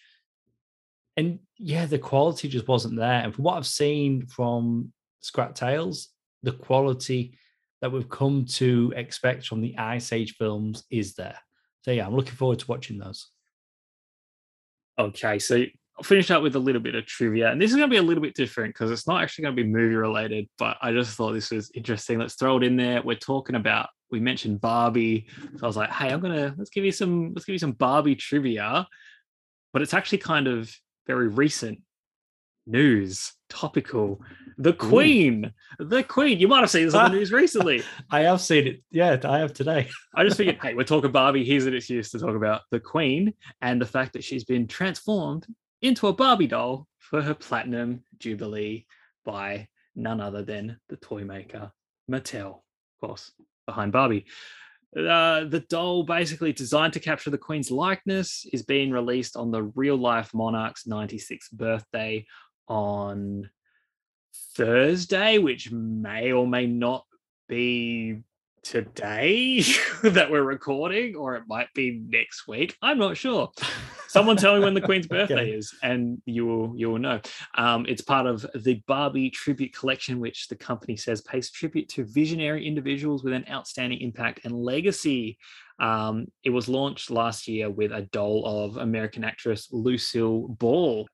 [1.16, 3.20] and yeah, the quality just wasn't there.
[3.20, 6.08] And from what I've seen from Scrat Tales,
[6.42, 7.38] the quality
[7.80, 11.38] that we've come to expect from the Ice Age films is there.
[11.82, 13.28] So yeah, I'm looking forward to watching those.
[14.98, 17.88] Okay, so I'll finish up with a little bit of trivia, and this is going
[17.88, 20.48] to be a little bit different because it's not actually going to be movie related,
[20.58, 22.18] but I just thought this was interesting.
[22.18, 23.02] Let's throw it in there.
[23.02, 25.26] We're talking about we mentioned Barbie,
[25.56, 27.72] so I was like, hey, I'm gonna let's give you some let's give you some
[27.72, 28.86] Barbie trivia,
[29.72, 30.72] but it's actually kind of
[31.06, 31.80] very recent
[32.66, 34.20] news, topical.
[34.58, 35.84] The Queen, Ooh.
[35.84, 36.38] the Queen.
[36.38, 37.82] You might have seen this on the news recently.
[38.10, 38.82] I have seen it.
[38.90, 39.88] Yeah, I have today.
[40.14, 41.44] I just figured, hey, we're talking Barbie.
[41.44, 45.46] Here's an excuse to talk about the Queen and the fact that she's been transformed
[45.80, 48.86] into a Barbie doll for her platinum jubilee
[49.24, 51.72] by none other than the toy maker
[52.10, 53.32] Mattel, of course,
[53.66, 54.26] behind Barbie.
[54.96, 59.62] Uh, the doll, basically designed to capture the Queen's likeness, is being released on the
[59.62, 62.26] real life monarch's 96th birthday
[62.68, 63.48] on
[64.54, 67.06] Thursday, which may or may not
[67.48, 68.22] be
[68.62, 69.62] today
[70.02, 72.76] that we're recording, or it might be next week.
[72.82, 73.50] I'm not sure.
[74.08, 77.20] Someone tell me when the Queen's birthday is, and you will you will know.
[77.56, 82.04] Um, it's part of the Barbie tribute collection, which the company says pays tribute to
[82.04, 85.38] visionary individuals with an outstanding impact and legacy.
[85.78, 91.08] Um, it was launched last year with a doll of American actress Lucille Ball.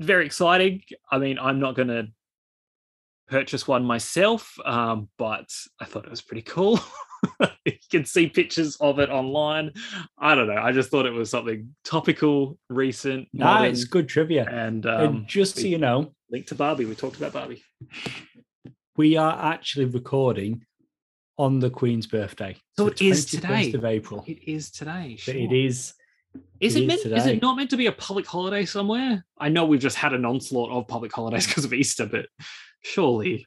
[0.00, 0.82] Very exciting.
[1.10, 2.08] I mean, I'm not going to
[3.28, 5.50] purchase one myself, um, but
[5.80, 6.80] I thought it was pretty cool.
[7.64, 9.72] you can see pictures of it online.
[10.18, 10.60] I don't know.
[10.60, 13.28] I just thought it was something topical, recent.
[13.32, 14.46] Nah, it's good trivia.
[14.50, 16.84] And, um, and just so you know, link to Barbie.
[16.84, 17.62] We talked about Barbie.
[18.96, 20.64] We are actually recording
[21.38, 22.56] on the Queen's birthday.
[22.76, 23.72] So it is today.
[23.72, 24.24] of April.
[24.26, 25.16] It is today.
[25.18, 25.34] Sure.
[25.34, 25.94] It is.
[26.60, 27.02] Is it, it meant?
[27.02, 27.16] Today.
[27.16, 29.24] Is it not meant to be a public holiday somewhere?
[29.38, 32.26] I know we've just had an onslaught of public holidays because of Easter, but
[32.82, 33.46] surely,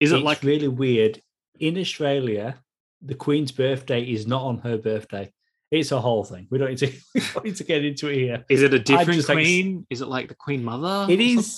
[0.00, 1.20] is it's it like really weird?
[1.58, 2.56] In Australia,
[3.02, 5.30] the Queen's birthday is not on her birthday.
[5.70, 6.48] It's a whole thing.
[6.50, 6.92] We don't need to,
[7.34, 8.44] don't need to get into it here.
[8.48, 9.76] Is it a different queen?
[9.76, 11.12] Like, is it like the Queen Mother?
[11.12, 11.56] It is.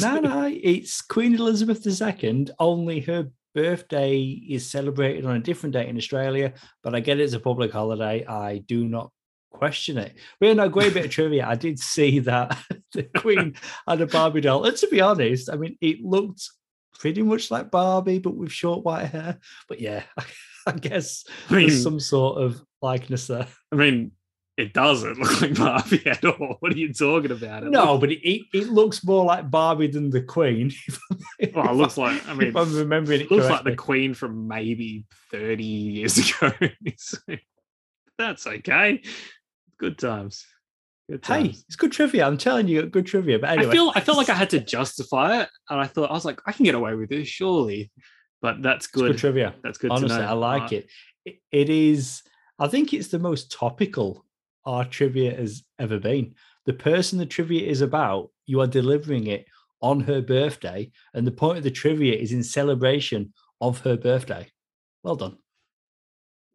[0.00, 0.50] no, no.
[0.52, 2.48] It's Queen Elizabeth II.
[2.58, 6.52] Only her birthday is celebrated on a different date in Australia.
[6.82, 8.26] But I get it as a public holiday.
[8.26, 9.12] I do not
[9.50, 10.16] question it.
[10.40, 11.46] But no, great bit of trivia.
[11.46, 12.58] I did see that
[12.92, 13.54] the Queen
[13.86, 14.64] had a Barbie doll.
[14.64, 16.48] And to be honest, I mean, it looked
[16.98, 19.38] pretty much like Barbie, but with short white hair.
[19.68, 20.02] But yeah,
[20.66, 23.46] I guess I mean, there's some sort of likeness there.
[23.72, 24.12] I mean,
[24.56, 26.56] it doesn't look like Barbie at all.
[26.60, 27.62] What are you talking about?
[27.62, 28.00] It no, looks...
[28.00, 30.72] but it, it looks more like Barbie than the Queen.
[31.54, 33.70] well, it looks like I mean, I'm remembering it, it looks correctly.
[33.70, 36.52] like the Queen from maybe 30 years ago.
[38.18, 39.00] That's okay.
[39.78, 40.44] Good times.
[41.10, 42.26] Good hey, it's good trivia.
[42.26, 43.38] I'm telling you, good trivia.
[43.38, 46.10] But anyway, I feel I felt like I had to justify it, and I thought
[46.10, 47.90] I was like, I can get away with this, surely
[48.40, 49.12] but that's good.
[49.12, 49.54] good trivia.
[49.62, 49.90] That's good.
[49.90, 50.88] Honestly, I like it.
[51.24, 51.36] it.
[51.50, 52.22] It is.
[52.58, 54.24] I think it's the most topical
[54.64, 56.34] our trivia has ever been.
[56.66, 59.46] The person the trivia is about, you are delivering it
[59.80, 64.46] on her birthday, and the point of the trivia is in celebration of her birthday.
[65.02, 65.38] Well done.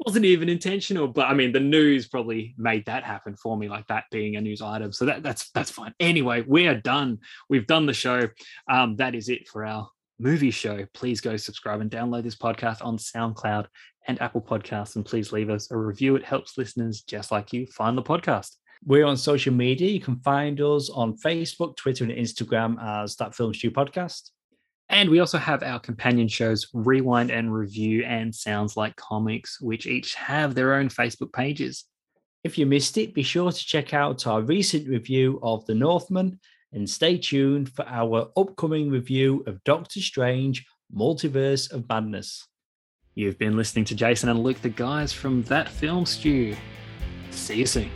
[0.06, 3.88] Wasn't even intentional, but I mean, the news probably made that happen for me, like
[3.88, 4.92] that being a news item.
[4.92, 5.94] So that, that's that's fine.
[6.00, 7.20] Anyway, we are done.
[7.50, 8.28] We've done the show.
[8.70, 9.90] Um, that is it for our
[10.20, 13.68] movie show, please go subscribe and download this podcast on SoundCloud
[14.08, 14.96] and Apple Podcasts.
[14.96, 16.16] And please leave us a review.
[16.16, 18.56] It helps listeners just like you find the podcast.
[18.86, 19.90] We're on social media.
[19.90, 24.30] You can find us on Facebook, Twitter, and Instagram as That Film Stew Podcast.
[24.90, 29.88] And we also have our companion shows, Rewind and Review and Sounds Like Comics, which
[29.88, 31.86] each have their own Facebook pages.
[32.44, 36.40] If you missed it, be sure to check out our recent review of The Northman
[36.74, 42.46] and stay tuned for our upcoming review of Doctor Strange Multiverse of Madness.
[43.16, 46.56] You've been listening to Jason and Luke, the guys from That Film Stew.
[47.32, 47.90] See you soon.